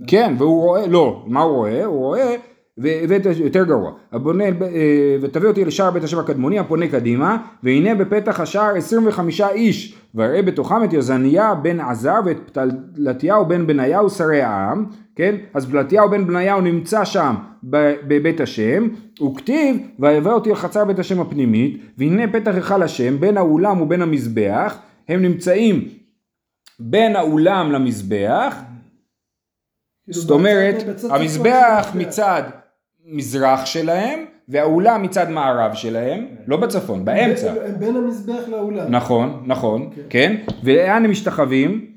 כן, 0.07 0.35
והוא 0.37 0.61
רואה, 0.61 0.87
לא, 0.87 1.23
מה 1.27 1.41
הוא 1.41 1.55
רואה? 1.55 1.85
הוא 1.85 1.97
רואה, 1.97 2.35
והבאת 2.77 3.25
יותר 3.35 3.63
גרוע, 3.63 3.91
הבונה, 4.11 4.43
אה, 4.43 4.51
ותביא 5.21 5.47
אותי 5.47 5.65
לשער 5.65 5.91
בית 5.91 6.03
השם 6.03 6.19
הקדמוני 6.19 6.59
הפונה 6.59 6.87
קדימה, 6.87 7.37
והנה 7.63 7.95
בפתח 7.95 8.39
השער 8.39 8.75
25 8.75 9.41
איש, 9.41 9.97
ואראה 10.15 10.41
בתוכם 10.41 10.83
את 10.83 10.93
יזניה 10.93 11.55
בן 11.55 11.79
עזר 11.79 12.19
ואת 12.25 12.57
פלטיהו 12.95 13.45
בן 13.45 13.67
בניהו 13.67 14.09
שרי 14.09 14.41
העם, 14.41 14.85
כן? 15.15 15.35
אז 15.53 15.65
פלטיהו 15.65 16.09
בן 16.09 16.27
בניהו 16.27 16.61
נמצא 16.61 17.05
שם 17.05 17.35
בבית 17.63 18.41
השם, 18.41 18.87
וכתיב, 19.21 19.77
ויבא 19.99 20.31
אותי 20.31 20.49
אל 20.49 20.55
חצר 20.55 20.85
בית 20.85 20.99
השם 20.99 21.21
הפנימית, 21.21 21.81
והנה 21.97 22.33
פתח 22.33 22.55
היכל 22.55 22.83
השם 22.83 23.19
בין 23.19 23.37
האולם 23.37 23.81
ובין 23.81 24.01
המזבח, 24.01 24.77
הם 25.09 25.21
נמצאים 25.21 25.89
בין 26.79 27.15
האולם 27.15 27.71
למזבח, 27.71 28.55
כאילו, 30.05 30.21
זאת 30.21 30.31
אומרת, 30.31 30.75
המזבח 31.09 31.91
מצד 31.95 32.43
מזרח 33.05 33.65
שלהם, 33.65 34.19
והאולם 34.47 35.01
מצד 35.03 35.29
מערב 35.29 35.73
שלהם, 35.73 36.25
לא 36.47 36.57
בצפון, 36.57 37.05
באמצע. 37.05 37.53
בין 37.79 37.95
המזבח 37.95 38.47
לאולם. 38.47 38.91
נכון, 38.91 39.43
נכון, 39.45 39.89
כן, 40.09 40.35
ולאן 40.63 41.05
הם 41.05 41.11
משתחווים? 41.11 41.92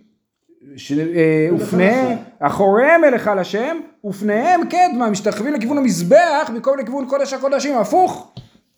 אה, 0.98 1.48
ופניהם, 1.54 2.16
אחוריהם 2.38 3.04
אל 3.04 3.12
היכל 3.12 3.38
השם, 3.38 3.76
ופניהם 4.04 4.60
קדמה, 4.64 5.10
משתחווים 5.10 5.54
לכיוון 5.54 5.78
המזבח 5.78 6.50
במקום 6.54 6.78
לכיוון 6.78 7.06
קודש 7.06 7.32
הקודשים, 7.32 7.78
הפוך, 7.78 8.32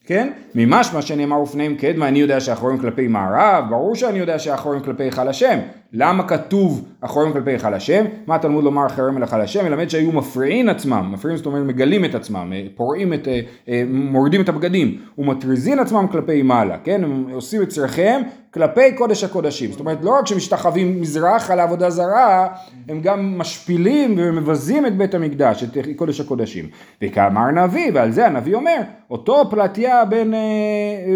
כן? 0.06 0.30
ממשמע 0.54 1.02
שנאמר 1.02 1.40
ופניהם 1.40 1.74
קדמה, 1.74 2.08
אני 2.08 2.18
יודע 2.18 2.40
שאחוריהם 2.40 2.78
כלפי 2.78 3.08
מערב, 3.08 3.64
ברור 3.70 3.94
שאני 3.94 4.18
יודע 4.18 4.38
שאחוריהם 4.38 4.82
כלפי 4.82 5.02
היכל 5.02 5.28
השם. 5.28 5.58
למה 5.92 6.28
כתוב 6.28 6.84
אחוריהם 7.00 7.32
כלפי 7.32 7.50
היכל 7.50 7.74
השם? 7.74 8.04
מה 8.26 8.34
התלמוד 8.34 8.64
לומר 8.64 8.86
אחריהם 8.86 9.16
אל 9.16 9.22
היכל 9.22 9.40
השם? 9.40 9.64
מלמד 9.64 9.88
שהיו 9.88 10.12
מפריעים 10.12 10.68
עצמם, 10.68 11.08
מפריעים 11.12 11.36
זאת 11.36 11.46
אומרת 11.46 11.62
מגלים 11.66 12.04
את 12.04 12.14
עצמם, 12.14 12.52
אה, 12.54 12.66
פורעים 12.74 13.14
את, 13.14 13.28
אה, 13.28 13.40
אה, 13.68 13.82
מורידים 13.88 14.40
את 14.40 14.48
הבגדים, 14.48 14.98
ומטריזין 15.18 15.78
עצמם 15.78 16.06
כלפי 16.12 16.42
מעלה, 16.42 16.76
כן? 16.84 17.04
הם 17.04 17.26
עושים 17.32 17.62
את 17.62 17.68
צרכיהם 17.68 18.22
כלפי 18.54 18.92
קודש 18.92 19.24
הקודשים. 19.24 19.70
זאת 19.70 19.80
אומרת, 19.80 19.98
לא 20.02 20.10
רק 20.10 20.26
שמשתחווים 20.26 21.00
מזרחה 21.00 21.54
לעבודה 21.54 21.90
זרה, 21.90 22.48
הם 22.88 23.00
גם 23.00 23.38
משפילים 23.38 24.14
ומבזים 24.18 24.86
את 24.86 24.96
בית 24.96 25.14
המקדש, 25.14 25.64
את 25.64 25.76
קודש 25.96 26.20
הקודשים. 26.20 26.68
וכאמר 27.02 27.40
הנביא, 27.40 27.90
ועל 27.94 28.10
זה 28.10 28.26
הנביא 28.26 28.54
אומר, 28.54 28.76
אותו 29.10 29.44
פלטיה 29.50 30.04
בן 30.04 30.30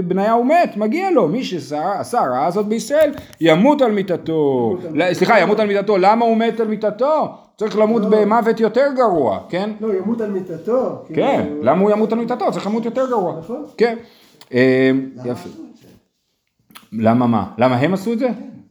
בניהו 0.06 0.44
מת, 0.44 0.76
מגיע 0.76 1.10
לו, 1.10 1.28
מי 1.28 1.44
שעשה 1.44 2.20
הרעה 2.20 2.46
הזאת 2.46 2.66
בישראל, 2.66 3.12
ימות 3.40 3.82
על 3.82 3.92
מיתתו. 3.92 4.61
לא, 4.94 5.14
סליחה, 5.14 5.40
ימות 5.40 5.60
על 5.60 5.66
מיתתו, 5.66 5.98
למה 5.98 6.24
הוא 6.24 6.36
מת 6.36 6.60
על 6.60 6.68
מיתתו? 6.68 7.28
צריך 7.56 7.78
למות 7.78 8.02
לא. 8.02 8.08
במוות 8.10 8.60
יותר 8.60 8.86
גרוע, 8.96 9.38
כן? 9.48 9.70
לא, 9.80 9.94
ימות 9.94 10.20
על 10.20 10.30
מיטתו. 10.30 11.02
כן, 11.08 11.14
כאילו, 11.14 11.62
למה 11.62 11.80
הוא 11.80 11.90
ימות 11.90 12.12
על 12.12 12.18
מיתתו? 12.18 12.52
צריך 12.52 12.66
למות 12.66 12.84
יותר 12.84 13.08
גרוע. 13.10 13.38
נכון. 13.38 13.64
כן. 13.76 13.96
אה, 14.54 14.90
למה 15.16 15.30
יפה. 15.30 15.48
זה? 15.48 15.88
למה 16.92 17.26
מה? 17.26 17.44
למה 17.58 17.76
הם 17.76 17.94
עשו 17.94 18.12
את 18.12 18.18
זה? 18.18 18.28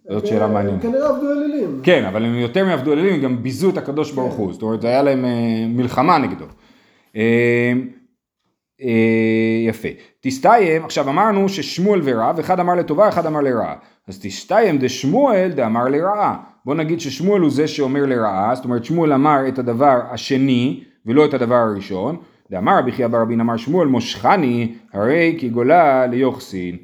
זאת 0.10 0.28
שאלה 0.28 0.46
הם 0.46 0.54
מעניינת. 0.54 0.82
כנראה 0.82 1.10
עבדו 1.10 1.32
אלילים. 1.32 1.80
כן, 1.84 2.06
אבל 2.06 2.26
הם 2.26 2.36
יותר 2.36 2.66
מעבדו 2.66 2.94
אלילים, 2.94 3.14
הם 3.14 3.22
גם 3.22 3.44
ביזו 3.44 3.70
את 3.70 3.78
הקדוש 3.78 4.12
ברוך 4.12 4.34
הוא, 4.34 4.54
זאת 4.54 4.62
אומרת, 4.62 4.84
היה 4.84 5.04
להם 5.04 5.26
אה, 5.26 5.66
מלחמה 5.68 6.18
נגדו. 6.18 6.46
אה, 7.16 7.74
יפה. 9.68 9.88
תסתיים, 10.22 10.86
עכשיו 10.86 11.10
אמרנו 11.10 11.50
ששמואל 11.50 12.02
ורב, 12.04 12.40
אחד 12.40 12.60
אמר 12.60 12.76
לטובה, 12.76 13.10
אחד 13.10 13.26
אמר 13.26 13.42
לרעה. 13.42 13.76
אז 14.08 14.20
תסתיים 14.22 14.78
דשמואל 14.78 15.52
דאמר 15.56 15.88
לרעה. 15.88 16.38
בוא 16.66 16.76
נגיד 16.76 17.00
ששמואל 17.00 17.42
הוא 17.42 17.52
זה 17.52 17.68
שאומר 17.68 18.06
לרעה, 18.06 18.56
זאת 18.56 18.66
אומרת 18.66 18.86
שמואל 18.86 19.14
אמר 19.14 19.48
את 19.48 19.60
הדבר 19.60 20.00
השני 20.12 20.84
ולא 21.06 21.26
את 21.26 21.34
הדבר 21.34 21.56
הראשון. 21.56 22.18
דאמר 22.52 22.80
רבי 22.80 22.92
חייא 22.92 23.08
בר 23.08 23.24
אמר 23.24 23.58
שמואל 23.58 23.88
מושכני 23.88 24.74
הרי 24.94 25.36
כי 25.40 25.50
גולה 25.50 26.08
ליוחסין. 26.08 26.78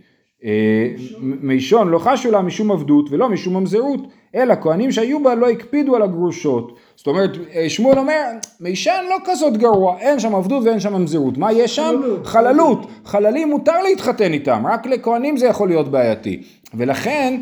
אה, 0.46 0.90
מישון 1.22 1.90
לא 1.90 2.00
חשו 2.00 2.32
לה 2.32 2.42
משום 2.42 2.72
עבדות 2.72 3.10
ולא 3.12 3.30
משום 3.30 3.58
ממזרות, 3.58 4.02
אלא 4.36 4.54
כהנים 4.62 4.92
שהיו 4.92 5.24
בה 5.24 5.36
לא 5.36 5.50
הקפידו 5.50 5.96
על 5.96 6.02
הגרושות. 6.02 6.78
זאת 6.96 7.08
אומרת, 7.08 7.32
אה, 7.54 7.70
שמואל 7.70 8.00
אומר, 8.00 8.24
מישן 8.60 9.04
לא 9.10 9.16
כזאת 9.26 9.58
גרוע, 9.58 9.98
אין 10.00 10.20
שם 10.20 10.36
עבדות 10.36 10.64
ואין 10.64 10.80
שם 10.80 10.94
ממזרות. 10.94 11.38
מה 11.38 11.52
יש 11.52 11.76
שם? 11.76 12.02
חללות. 12.24 12.88
חללים 13.06 13.50
מותר 13.50 13.82
להתחתן 13.84 14.34
איתם, 14.34 14.64
רק 14.68 14.86
לכהנים 14.86 15.38
זה 15.38 15.48
יכול 15.48 15.68
להיות 15.68 15.92
בעייתי. 15.92 16.44
ולכן, 16.74 17.42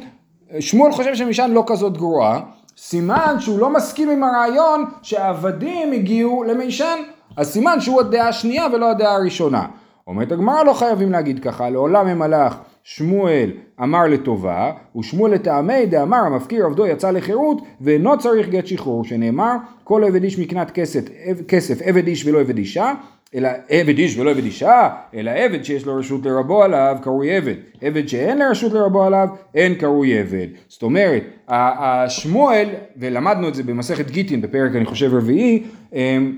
שמואל 0.60 0.92
חושב 0.92 1.16
שמישן 1.16 1.52
לא 1.52 1.64
כזאת 1.68 1.98
גרועה, 1.98 2.42
סימן 2.78 3.36
שהוא 3.40 3.60
לא 3.60 3.70
מסכים 3.70 4.10
עם 4.10 4.24
הרעיון 4.24 4.86
שהעבדים 5.02 5.92
הגיעו 5.92 6.44
למישן, 6.44 7.00
אז 7.38 7.52
סימן 7.52 7.82
שהוא 7.82 8.00
הדעה 8.00 8.28
השנייה 8.28 8.68
ולא 8.74 8.92
הדעה 8.92 9.16
הראשונה. 9.16 9.66
אומרת 10.08 10.32
הגמרא 10.32 10.64
לא 10.64 10.74
חייבים 10.74 11.12
להגיד 11.12 11.40
ככה, 11.40 11.70
לעולם 11.70 12.08
הם 12.08 12.22
הלך 12.22 12.58
שמואל 12.84 13.52
אמר 13.84 14.08
לטובה, 14.08 14.72
ושמואל 14.98 15.32
לטעמי 15.34 15.86
דאמר 15.86 16.18
המפקיר 16.18 16.66
עבדו 16.66 16.88
יצא 16.88 17.12
לחירות, 17.12 17.62
ואינו 17.82 18.18
צריך 18.18 18.50
גט 18.50 18.68
שחרור, 18.68 19.04
שנאמר 19.04 19.56
כל 19.84 20.04
עבד 20.04 20.24
איש 20.24 20.40
מקנת 20.40 20.72
כסף, 20.72 21.02
כסף 21.48 21.82
עבד 21.82 22.08
איש 22.08 22.26
ולא 22.26 22.40
עבד 22.40 22.58
אישה, 22.58 22.94
אלא 23.36 23.50
עבד 23.70 23.98
איש 23.98 24.18
ולא 24.18 24.32
עבד 24.32 24.44
אישה, 24.44 24.90
אלא 25.14 25.32
עבד 25.32 25.64
שיש 25.64 25.86
לו 25.86 25.96
רשות 25.96 26.26
לרבו 26.26 26.64
עליו, 26.64 26.98
קרוי 27.02 27.38
עבד. 27.38 27.56
עבד 27.82 28.08
שאין 28.08 28.38
לו 28.38 28.46
רשות 28.50 28.74
לרבו 28.74 29.04
עליו, 29.04 29.28
אין 29.56 29.76
קרוי 29.76 30.20
עבד. 30.20 30.48
זאת 30.68 30.84
אומרת, 30.84 31.24
השמואל, 31.48 32.70
ולמדנו 32.98 33.48
את 33.48 33.56
זה 33.56 33.64
במסכת 33.64 34.12
גיטין 34.12 34.42
בפרק 34.42 34.76
אני 34.76 34.86
חושב 34.86 35.14
רביעי, 35.14 35.64
אמ, 35.94 36.38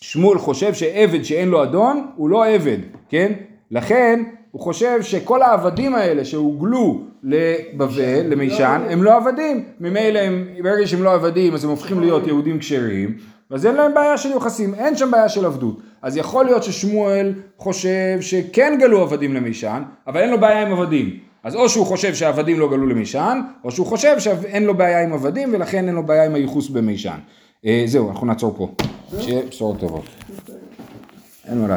שמואל 0.00 0.38
חושב 0.38 0.74
שעבד 0.74 1.22
שאין 1.22 1.48
לו 1.48 1.62
אדון 1.62 2.06
הוא 2.16 2.28
לא 2.28 2.46
עבד, 2.46 2.78
כן? 3.08 3.32
לכן 3.70 4.22
הוא 4.50 4.60
חושב 4.60 5.02
שכל 5.02 5.42
העבדים 5.42 5.94
האלה 5.94 6.24
שהוגלו 6.24 7.02
לבבל, 7.22 8.26
למישן, 8.26 8.82
הם 8.90 9.02
לא 9.02 9.16
עבדים. 9.16 9.64
ממילא 9.80 10.18
הם, 10.18 10.44
ברגע 10.62 10.86
שהם 10.86 11.02
לא 11.02 11.14
עבדים 11.14 11.54
אז 11.54 11.64
הם 11.64 11.70
הופכים 11.70 12.00
להיות 12.00 12.26
יהודים 12.26 12.58
כשרים, 12.58 13.16
אז 13.50 13.66
אין 13.66 13.74
להם 13.74 13.94
בעיה 13.94 14.18
של 14.18 14.30
יוחסים, 14.30 14.74
אין 14.74 14.96
שם 14.96 15.10
בעיה 15.10 15.28
של 15.28 15.44
עבדות. 15.44 15.80
אז 16.02 16.16
יכול 16.16 16.44
להיות 16.44 16.62
ששמואל 16.62 17.32
חושב 17.56 18.18
שכן 18.20 18.76
גלו 18.80 19.02
עבדים 19.02 19.34
למישן, 19.34 19.82
אבל 20.06 20.20
אין 20.20 20.30
לו 20.30 20.40
בעיה 20.40 20.62
עם 20.62 20.72
עבדים. 20.72 21.18
אז 21.44 21.54
או 21.54 21.68
שהוא 21.68 21.86
חושב 21.86 22.14
שהעבדים 22.14 22.60
לא 22.60 22.68
גלו 22.68 22.86
למישן, 22.86 23.40
או 23.64 23.70
שהוא 23.70 23.86
חושב 23.86 24.18
שאין 24.18 24.64
לו 24.64 24.74
בעיה 24.74 25.02
עם 25.02 25.12
עבדים 25.12 25.54
ולכן 25.54 25.86
אין 25.86 25.94
לו 25.94 26.06
בעיה 26.06 26.24
עם 26.24 26.34
הייחוס 26.34 26.68
במישן. 26.68 27.18
אה, 27.66 27.82
זהו, 27.86 28.10
אנחנו 28.10 28.26
נעצור 28.26 28.54
פה. 28.56 28.68
שיהיה 29.20 29.42
בשורות 29.50 29.80
טובות. 29.80 30.04
אין 31.48 31.60
מה 31.60 31.68
לעשות. 31.68 31.76